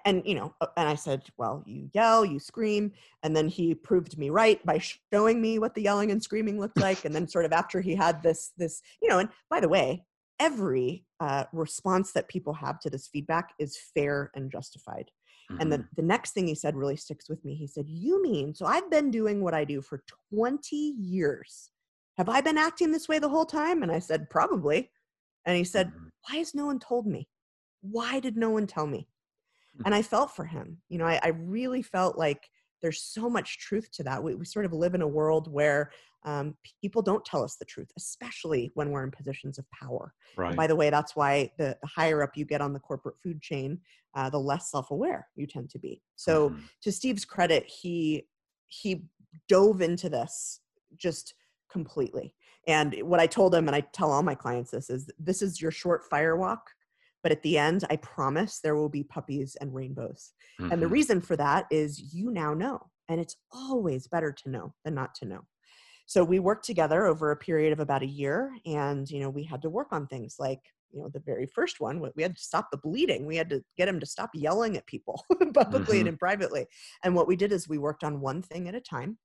and, 0.04 0.22
you 0.24 0.34
know 0.34 0.54
and 0.76 0.88
i 0.88 0.94
said 0.94 1.22
well 1.36 1.62
you 1.66 1.88
yell 1.94 2.24
you 2.24 2.38
scream 2.38 2.92
and 3.22 3.34
then 3.34 3.48
he 3.48 3.74
proved 3.74 4.18
me 4.18 4.30
right 4.30 4.64
by 4.66 4.80
showing 5.12 5.40
me 5.40 5.58
what 5.58 5.74
the 5.74 5.82
yelling 5.82 6.10
and 6.10 6.22
screaming 6.22 6.58
looked 6.58 6.78
like 6.78 7.04
and 7.04 7.14
then 7.14 7.28
sort 7.28 7.44
of 7.44 7.52
after 7.52 7.80
he 7.80 7.94
had 7.94 8.22
this 8.22 8.52
this 8.56 8.82
you 9.00 9.08
know 9.08 9.18
and 9.18 9.28
by 9.48 9.60
the 9.60 9.68
way 9.68 10.04
every 10.38 11.04
uh, 11.20 11.44
response 11.52 12.12
that 12.12 12.26
people 12.28 12.54
have 12.54 12.80
to 12.80 12.88
this 12.88 13.08
feedback 13.08 13.50
is 13.58 13.78
fair 13.94 14.30
and 14.34 14.50
justified. 14.50 15.10
Mm-hmm. 15.50 15.60
and 15.60 15.72
then 15.72 15.88
the 15.96 16.02
next 16.02 16.32
thing 16.32 16.46
he 16.46 16.54
said 16.54 16.76
really 16.76 16.96
sticks 16.96 17.28
with 17.28 17.44
me. 17.44 17.54
He 17.54 17.66
said 17.66 17.86
you 17.88 18.22
mean 18.22 18.54
so 18.54 18.66
i've 18.66 18.90
been 18.90 19.10
doing 19.10 19.42
what 19.42 19.54
i 19.54 19.64
do 19.64 19.80
for 19.80 20.02
20 20.32 20.76
years. 20.76 21.70
Have 22.18 22.28
i 22.28 22.40
been 22.40 22.58
acting 22.58 22.90
this 22.90 23.08
way 23.08 23.18
the 23.18 23.28
whole 23.28 23.46
time? 23.46 23.82
And 23.82 23.92
i 23.92 23.98
said 23.98 24.30
probably 24.30 24.90
and 25.46 25.56
he 25.56 25.64
said 25.64 25.88
mm-hmm. 25.88 26.06
why 26.28 26.36
has 26.36 26.54
no 26.54 26.66
one 26.66 26.78
told 26.78 27.06
me 27.06 27.28
why 27.82 28.20
did 28.20 28.36
no 28.36 28.50
one 28.50 28.66
tell 28.66 28.86
me? 28.86 29.08
Mm. 29.78 29.82
And 29.86 29.94
I 29.94 30.02
felt 30.02 30.34
for 30.34 30.44
him. 30.44 30.78
You 30.88 30.98
know, 30.98 31.06
I, 31.06 31.20
I 31.22 31.28
really 31.28 31.82
felt 31.82 32.18
like 32.18 32.48
there's 32.82 33.02
so 33.02 33.28
much 33.28 33.58
truth 33.58 33.90
to 33.92 34.02
that. 34.04 34.22
We, 34.22 34.34
we 34.34 34.44
sort 34.44 34.64
of 34.64 34.72
live 34.72 34.94
in 34.94 35.02
a 35.02 35.08
world 35.08 35.52
where 35.52 35.90
um, 36.24 36.54
people 36.82 37.02
don't 37.02 37.24
tell 37.24 37.42
us 37.42 37.56
the 37.56 37.64
truth, 37.64 37.90
especially 37.96 38.70
when 38.74 38.90
we're 38.90 39.04
in 39.04 39.10
positions 39.10 39.58
of 39.58 39.64
power. 39.70 40.12
Right. 40.36 40.56
by 40.56 40.66
the 40.66 40.76
way, 40.76 40.90
that's 40.90 41.16
why 41.16 41.50
the, 41.58 41.76
the, 41.80 41.88
higher 41.88 42.22
up 42.22 42.36
you 42.36 42.44
get 42.44 42.60
on 42.60 42.72
the 42.72 42.78
corporate 42.78 43.16
food 43.22 43.40
chain, 43.40 43.78
uh, 44.14 44.28
the 44.28 44.38
less 44.38 44.70
self-aware 44.70 45.28
you 45.36 45.46
tend 45.46 45.70
to 45.70 45.78
be. 45.78 46.02
So, 46.16 46.50
mm-hmm. 46.50 46.60
to 46.82 46.92
Steve's 46.92 47.24
credit, 47.24 47.64
he 47.66 48.26
he 48.66 49.04
dove 49.48 49.80
into 49.80 50.10
this 50.10 50.60
just 50.98 51.34
completely. 51.70 52.34
And 52.66 52.94
what 53.02 53.20
I 53.20 53.26
told 53.26 53.54
him, 53.54 53.68
and 53.68 53.74
I 53.74 53.80
tell 53.80 54.12
all 54.12 54.22
my 54.22 54.34
clients 54.34 54.70
this, 54.70 54.90
is 54.90 55.10
this 55.18 55.42
is 55.42 55.60
your 55.60 55.70
short 55.70 56.04
fire 56.10 56.36
walk 56.36 56.70
but 57.22 57.32
at 57.32 57.42
the 57.42 57.58
end, 57.58 57.84
I 57.90 57.96
promise 57.96 58.60
there 58.60 58.76
will 58.76 58.88
be 58.88 59.04
puppies 59.04 59.56
and 59.60 59.74
rainbows. 59.74 60.32
Mm-hmm. 60.60 60.72
And 60.72 60.82
the 60.82 60.86
mm-hmm. 60.86 60.94
reason 60.94 61.20
for 61.20 61.36
that 61.36 61.66
is 61.70 62.14
you 62.14 62.30
now 62.30 62.54
know. 62.54 62.80
And 63.08 63.20
it's 63.20 63.36
always 63.52 64.06
better 64.06 64.32
to 64.32 64.50
know 64.50 64.74
than 64.84 64.94
not 64.94 65.14
to 65.16 65.24
know. 65.26 65.40
So 66.06 66.24
we 66.24 66.38
worked 66.38 66.64
together 66.64 67.06
over 67.06 67.30
a 67.30 67.36
period 67.36 67.72
of 67.72 67.80
about 67.80 68.02
a 68.02 68.06
year. 68.06 68.52
And, 68.66 69.08
you 69.10 69.20
know, 69.20 69.30
we 69.30 69.44
had 69.44 69.62
to 69.62 69.70
work 69.70 69.88
on 69.92 70.06
things 70.06 70.36
like, 70.38 70.60
you 70.92 71.00
know, 71.00 71.08
the 71.08 71.20
very 71.20 71.46
first 71.46 71.80
one, 71.80 72.00
we 72.16 72.22
had 72.22 72.34
to 72.34 72.42
stop 72.42 72.68
the 72.70 72.78
bleeding. 72.78 73.26
We 73.26 73.36
had 73.36 73.50
to 73.50 73.62
get 73.76 73.88
him 73.88 74.00
to 74.00 74.06
stop 74.06 74.30
yelling 74.34 74.76
at 74.76 74.86
people 74.86 75.24
publicly 75.54 75.98
mm-hmm. 75.98 76.08
and 76.08 76.18
privately. 76.18 76.66
And 77.04 77.14
what 77.14 77.28
we 77.28 77.36
did 77.36 77.52
is 77.52 77.68
we 77.68 77.78
worked 77.78 78.02
on 78.02 78.20
one 78.20 78.42
thing 78.42 78.68
at 78.68 78.74
a 78.74 78.80
time. 78.80 79.18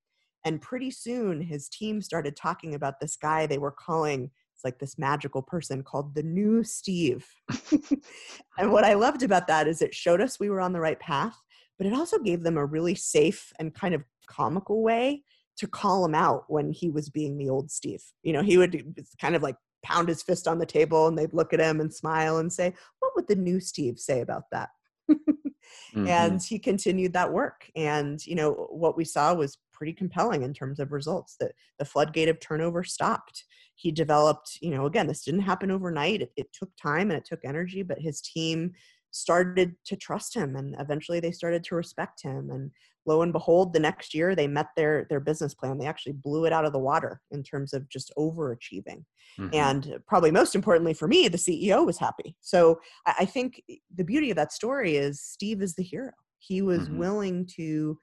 And 0.46 0.62
pretty 0.62 0.92
soon 0.92 1.42
his 1.42 1.68
team 1.68 2.02
started 2.02 2.36
talking 2.36 2.76
about 2.76 3.00
this 3.00 3.18
guy 3.18 3.46
they 3.46 3.58
were 3.58 3.72
calling 3.72 4.32
it's 4.56 4.64
like 4.64 4.80
this 4.80 4.98
magical 4.98 5.42
person 5.42 5.84
called 5.84 6.16
the 6.16 6.24
new 6.24 6.64
Steve. 6.64 7.28
and 8.58 8.72
what 8.72 8.86
I 8.86 8.94
loved 8.94 9.22
about 9.22 9.48
that 9.48 9.68
is 9.68 9.82
it 9.82 9.94
showed 9.94 10.22
us 10.22 10.40
we 10.40 10.50
were 10.50 10.62
on 10.62 10.72
the 10.72 10.80
right 10.80 11.00
path, 11.00 11.36
but 11.78 11.86
it 11.86 11.94
also 11.94 12.18
gave 12.20 12.42
them 12.42 12.58
a 12.58 12.66
really 12.66 12.96
safe 12.96 13.52
and 13.60 13.74
kind 13.74 13.94
of 13.94 14.04
comical 14.28 14.82
way 14.82 15.24
to 15.58 15.68
call 15.68 16.06
him 16.06 16.16
out 16.16 16.46
when 16.48 16.72
he 16.72 16.90
was 16.90 17.10
being 17.10 17.38
the 17.38 17.50
old 17.50 17.70
Steve. 17.70 18.02
You 18.24 18.32
know, 18.32 18.42
he 18.42 18.58
would 18.58 18.96
kind 19.20 19.36
of 19.36 19.44
like 19.44 19.58
pound 19.84 20.08
his 20.08 20.24
fist 20.24 20.48
on 20.48 20.58
the 20.58 20.66
table 20.66 21.08
and 21.08 21.18
they'd 21.18 21.34
look 21.34 21.54
at 21.54 21.60
him 21.60 21.82
and 21.82 21.94
smile 21.94 22.38
and 22.38 22.52
say, 22.52 22.74
What 23.00 23.12
would 23.16 23.28
the 23.28 23.36
new 23.36 23.60
Steve 23.60 24.00
say 24.00 24.22
about 24.22 24.44
that? 24.54 24.70
mm-hmm. 25.12 26.08
And 26.08 26.42
he 26.42 26.60
continued 26.60 27.12
that 27.14 27.34
work. 27.34 27.70
And, 27.76 28.26
you 28.26 28.36
know, 28.36 28.68
what 28.70 28.96
we 28.96 29.04
saw 29.04 29.34
was 29.34 29.58
pretty 29.76 29.94
compelling 29.94 30.42
in 30.44 30.54
terms 30.54 30.80
of 30.80 30.92
results 30.92 31.36
that 31.40 31.52
the 31.78 31.86
floodgate 31.86 32.30
of 32.30 32.40
turnover 32.40 32.84
stopped. 32.84 33.44
He 33.76 33.92
developed 33.92 34.58
you 34.62 34.72
know 34.72 34.86
again 34.86 35.08
this 35.08 35.24
didn't 35.24 35.42
happen 35.42 35.70
overnight. 35.70 36.22
It, 36.22 36.32
it, 36.38 36.48
took 36.54 36.70
time 36.82 37.12
and 37.12 37.18
it 37.20 37.26
took 37.26 37.42
energy 37.44 37.84
but 37.84 38.00
his 38.00 38.22
team 38.22 38.72
started 39.12 39.76
to 39.86 39.96
trust 39.96 40.34
him 40.34 40.56
and 40.56 40.76
eventually 40.80 41.20
they 41.20 41.32
started 41.32 41.64
to 41.66 41.76
respect 41.76 42.22
him. 42.22 42.50
And 42.50 42.72
lo 43.06 43.22
and 43.22 43.34
behold 43.34 43.74
the 43.74 43.80
next 43.80 44.14
year 44.14 44.36
they 44.36 44.48
met 44.48 44.68
their 44.76 45.06
their 45.10 45.20
business 45.20 45.54
plan. 45.54 45.78
They 45.78 45.86
actually 45.88 46.14
blew 46.14 46.46
it 46.46 46.54
out 46.54 46.66
of 46.66 46.74
the 46.74 46.80
water 46.80 47.22
in 47.32 47.44
terms 47.44 47.74
of 47.74 47.90
just 47.90 48.12
overachieving. 48.18 49.04
Mm-hmm. 49.40 49.54
and 49.54 49.98
probably 50.08 50.32
most 50.32 50.56
importantly 50.56 50.94
for 50.94 51.10
me 51.10 51.28
the 51.28 51.38
ceo 51.38 51.86
was 51.86 51.98
happy. 51.98 52.38
So 52.40 52.80
I, 53.06 53.26
think 53.26 53.62
the 53.94 54.06
beauty 54.06 54.30
of 54.30 54.38
that 54.38 54.54
story 54.54 54.96
is 54.96 55.22
steve 55.22 55.62
is 55.62 55.76
the 55.76 55.84
hero. 55.84 56.14
He 56.40 56.62
was 56.62 56.84
mm-hmm. 56.84 56.98
willing 57.00 57.50
to 57.58 58.00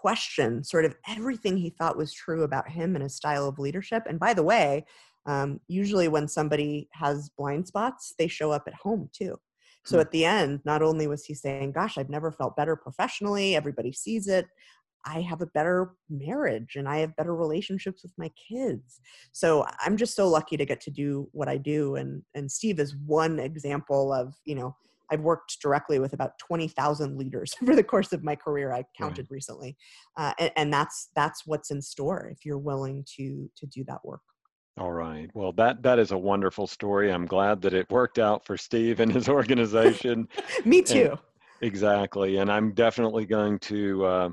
question 0.00 0.64
sort 0.64 0.84
of 0.84 0.96
everything 1.08 1.56
he 1.56 1.70
thought 1.70 1.96
was 1.96 2.12
true 2.12 2.42
about 2.42 2.68
him 2.68 2.94
and 2.94 3.02
his 3.02 3.14
style 3.14 3.46
of 3.46 3.58
leadership. 3.58 4.04
And 4.06 4.18
by 4.18 4.34
the 4.34 4.42
way, 4.42 4.84
um, 5.26 5.60
usually 5.68 6.08
when 6.08 6.28
somebody 6.28 6.88
has 6.92 7.30
blind 7.36 7.66
spots, 7.66 8.14
they 8.18 8.28
show 8.28 8.50
up 8.50 8.64
at 8.66 8.74
home 8.74 9.10
too. 9.12 9.36
So 9.84 9.96
hmm. 9.96 10.00
at 10.00 10.10
the 10.10 10.24
end, 10.24 10.60
not 10.64 10.82
only 10.82 11.06
was 11.06 11.24
he 11.24 11.34
saying, 11.34 11.72
Gosh, 11.72 11.98
I've 11.98 12.10
never 12.10 12.32
felt 12.32 12.56
better 12.56 12.76
professionally, 12.76 13.54
everybody 13.54 13.92
sees 13.92 14.28
it. 14.28 14.46
I 15.06 15.22
have 15.22 15.40
a 15.40 15.46
better 15.46 15.92
marriage 16.10 16.76
and 16.76 16.86
I 16.86 16.98
have 16.98 17.16
better 17.16 17.34
relationships 17.34 18.02
with 18.02 18.12
my 18.18 18.30
kids. 18.48 19.00
So 19.32 19.66
I'm 19.80 19.96
just 19.96 20.14
so 20.14 20.28
lucky 20.28 20.58
to 20.58 20.66
get 20.66 20.80
to 20.82 20.90
do 20.90 21.28
what 21.32 21.48
I 21.48 21.56
do. 21.56 21.96
And 21.96 22.22
and 22.34 22.50
Steve 22.50 22.78
is 22.78 22.96
one 23.06 23.38
example 23.38 24.12
of, 24.12 24.34
you 24.44 24.54
know, 24.54 24.76
I've 25.10 25.20
worked 25.20 25.60
directly 25.60 25.98
with 25.98 26.12
about 26.12 26.38
20,000 26.38 27.18
leaders 27.18 27.54
over 27.62 27.74
the 27.74 27.84
course 27.84 28.12
of 28.12 28.22
my 28.22 28.36
career. 28.36 28.72
I 28.72 28.84
counted 28.96 29.26
right. 29.30 29.34
recently, 29.34 29.76
uh, 30.16 30.32
and, 30.38 30.50
and 30.56 30.72
that's 30.72 31.08
that's 31.14 31.42
what's 31.46 31.70
in 31.70 31.82
store 31.82 32.28
if 32.32 32.44
you're 32.44 32.58
willing 32.58 33.04
to 33.16 33.50
to 33.56 33.66
do 33.66 33.84
that 33.88 34.00
work. 34.04 34.20
All 34.78 34.92
right. 34.92 35.28
Well, 35.34 35.52
that 35.52 35.82
that 35.82 35.98
is 35.98 36.12
a 36.12 36.18
wonderful 36.18 36.66
story. 36.66 37.12
I'm 37.12 37.26
glad 37.26 37.60
that 37.62 37.74
it 37.74 37.90
worked 37.90 38.18
out 38.18 38.44
for 38.44 38.56
Steve 38.56 39.00
and 39.00 39.12
his 39.12 39.28
organization. 39.28 40.28
Me 40.64 40.82
too. 40.82 41.10
And, 41.10 41.18
exactly, 41.60 42.38
and 42.38 42.50
I'm 42.50 42.72
definitely 42.72 43.26
going 43.26 43.58
to 43.60 44.04
uh, 44.04 44.28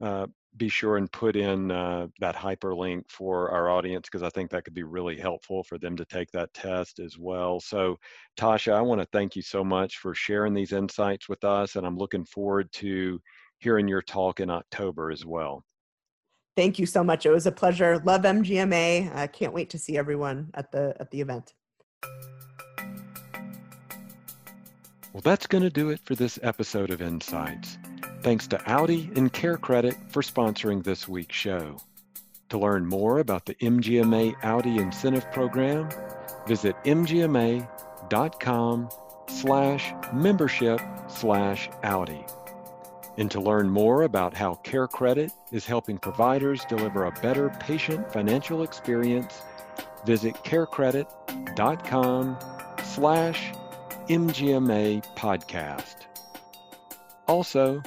uh, 0.00 0.26
be 0.56 0.68
sure 0.68 0.96
and 0.96 1.10
put 1.12 1.36
in 1.36 1.70
uh, 1.70 2.06
that 2.20 2.34
hyperlink 2.34 3.02
for 3.08 3.50
our 3.50 3.68
audience 3.68 4.08
because 4.10 4.22
I 4.22 4.30
think 4.30 4.50
that 4.50 4.64
could 4.64 4.74
be 4.74 4.82
really 4.82 5.18
helpful 5.18 5.62
for 5.64 5.78
them 5.78 5.96
to 5.96 6.04
take 6.04 6.30
that 6.32 6.52
test 6.54 6.98
as 6.98 7.18
well. 7.18 7.60
So, 7.60 7.96
Tasha, 8.38 8.72
I 8.72 8.80
want 8.80 9.00
to 9.00 9.08
thank 9.12 9.36
you 9.36 9.42
so 9.42 9.62
much 9.62 9.98
for 9.98 10.14
sharing 10.14 10.54
these 10.54 10.72
insights 10.72 11.28
with 11.28 11.44
us, 11.44 11.76
and 11.76 11.86
I'm 11.86 11.96
looking 11.96 12.24
forward 12.24 12.72
to 12.74 13.20
hearing 13.58 13.88
your 13.88 14.02
talk 14.02 14.40
in 14.40 14.50
October 14.50 15.10
as 15.10 15.24
well. 15.24 15.64
Thank 16.56 16.78
you 16.78 16.86
so 16.86 17.04
much. 17.04 17.26
It 17.26 17.30
was 17.30 17.46
a 17.46 17.52
pleasure. 17.52 17.98
Love 17.98 18.22
MGMA. 18.22 19.14
I 19.14 19.26
can't 19.26 19.52
wait 19.52 19.70
to 19.70 19.78
see 19.78 19.98
everyone 19.98 20.50
at 20.54 20.72
the 20.72 20.96
at 20.98 21.10
the 21.10 21.20
event. 21.20 21.52
Well, 25.12 25.22
that's 25.22 25.46
going 25.46 25.64
to 25.64 25.70
do 25.70 25.90
it 25.90 26.00
for 26.04 26.14
this 26.14 26.38
episode 26.42 26.90
of 26.90 27.00
Insights. 27.00 27.78
Thanks 28.26 28.48
to 28.48 28.60
Audi 28.68 29.08
and 29.14 29.32
CareCredit 29.32 30.10
for 30.10 30.20
sponsoring 30.20 30.82
this 30.82 31.06
week's 31.06 31.36
show. 31.36 31.76
To 32.48 32.58
learn 32.58 32.84
more 32.84 33.20
about 33.20 33.46
the 33.46 33.54
MGMA 33.54 34.34
Audi 34.42 34.78
Incentive 34.78 35.30
Program, 35.30 35.88
visit 36.44 36.74
mgma.com 36.82 38.88
slash 39.28 39.94
membership 40.12 40.80
slash 41.06 41.70
Audi. 41.84 42.26
And 43.16 43.30
to 43.30 43.40
learn 43.40 43.70
more 43.70 44.02
about 44.02 44.34
how 44.34 44.54
CareCredit 44.64 45.30
is 45.52 45.64
helping 45.64 45.96
providers 45.96 46.64
deliver 46.68 47.04
a 47.04 47.12
better 47.12 47.50
patient 47.60 48.12
financial 48.12 48.64
experience, 48.64 49.40
visit 50.04 50.34
carecredit.com 50.42 52.36
slash 52.82 53.52
MGMA 54.08 55.14
podcast. 55.14 56.06
Also, 57.28 57.82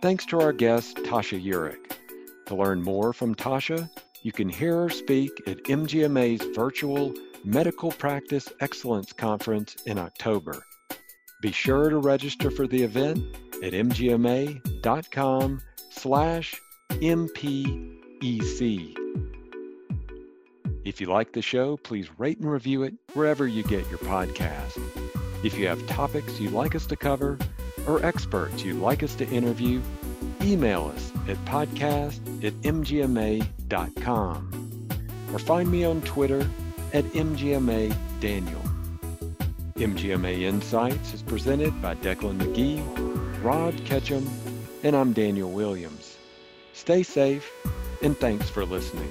Thanks 0.00 0.24
to 0.26 0.40
our 0.40 0.52
guest, 0.52 0.96
Tasha 0.98 1.44
Eurich. 1.44 1.96
To 2.46 2.54
learn 2.54 2.82
more 2.82 3.12
from 3.12 3.34
Tasha, 3.34 3.90
you 4.22 4.30
can 4.30 4.48
hear 4.48 4.82
her 4.82 4.90
speak 4.90 5.30
at 5.46 5.64
MGMA's 5.64 6.54
virtual 6.54 7.12
Medical 7.44 7.90
Practice 7.90 8.48
Excellence 8.60 9.12
Conference 9.12 9.76
in 9.86 9.98
October. 9.98 10.62
Be 11.42 11.50
sure 11.50 11.90
to 11.90 11.98
register 11.98 12.50
for 12.50 12.66
the 12.66 12.82
event 12.82 13.18
at 13.62 13.72
mgma.com 13.72 15.60
slash 15.90 16.60
mpec. 16.90 18.94
If 20.84 21.00
you 21.00 21.08
like 21.08 21.32
the 21.32 21.42
show, 21.42 21.76
please 21.76 22.08
rate 22.18 22.38
and 22.38 22.50
review 22.50 22.84
it 22.84 22.94
wherever 23.14 23.46
you 23.46 23.62
get 23.64 23.88
your 23.90 23.98
podcast. 23.98 24.78
If 25.44 25.56
you 25.56 25.68
have 25.68 25.86
topics 25.86 26.40
you'd 26.40 26.52
like 26.52 26.74
us 26.74 26.86
to 26.86 26.96
cover, 26.96 27.38
or 27.86 28.04
experts 28.04 28.64
you'd 28.64 28.80
like 28.80 29.02
us 29.02 29.14
to 29.16 29.28
interview, 29.28 29.80
email 30.42 30.92
us 30.94 31.12
at 31.28 31.36
podcast 31.44 32.18
at 32.44 32.52
mgma.com 32.62 33.48
or 35.32 35.38
find 35.38 35.70
me 35.70 35.84
on 35.84 36.00
Twitter 36.02 36.48
at 36.92 37.04
mgma 37.04 37.96
daniel. 38.20 38.62
MGMA 39.76 40.40
Insights 40.40 41.14
is 41.14 41.22
presented 41.22 41.80
by 41.80 41.94
Decklan 41.96 42.38
McGee, 42.38 43.44
Rob 43.44 43.74
Ketcham, 43.74 44.28
and 44.82 44.96
I'm 44.96 45.12
Daniel 45.12 45.52
Williams. 45.52 46.16
Stay 46.72 47.04
safe, 47.04 47.48
and 48.02 48.16
thanks 48.18 48.50
for 48.50 48.64
listening. 48.64 49.10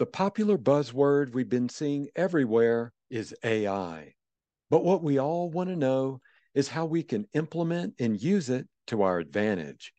The 0.00 0.06
popular 0.06 0.56
buzzword 0.56 1.34
we've 1.34 1.50
been 1.50 1.68
seeing 1.68 2.08
everywhere 2.16 2.94
is 3.10 3.34
AI. 3.44 4.14
But 4.70 4.82
what 4.82 5.02
we 5.02 5.18
all 5.18 5.50
want 5.50 5.68
to 5.68 5.76
know 5.76 6.22
is 6.54 6.68
how 6.68 6.86
we 6.86 7.02
can 7.02 7.28
implement 7.34 7.96
and 8.00 8.18
use 8.18 8.48
it 8.48 8.66
to 8.86 9.02
our 9.02 9.18
advantage. 9.18 9.92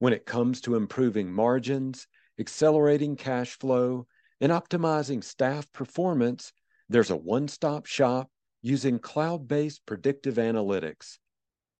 When 0.00 0.12
it 0.12 0.26
comes 0.26 0.60
to 0.62 0.74
improving 0.74 1.32
margins, 1.32 2.08
accelerating 2.40 3.14
cash 3.14 3.56
flow, 3.56 4.08
and 4.40 4.50
optimizing 4.50 5.22
staff 5.22 5.70
performance, 5.70 6.52
there's 6.88 7.12
a 7.12 7.16
one 7.16 7.46
stop 7.46 7.86
shop 7.86 8.28
using 8.60 8.98
cloud 8.98 9.46
based 9.46 9.86
predictive 9.86 10.34
analytics. 10.34 11.18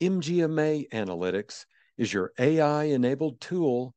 MGMA 0.01 0.91
Analytics 0.91 1.65
is 1.99 2.13
your 2.13 2.31
AI 2.39 2.85
enabled 2.85 3.41
tool 3.41 3.97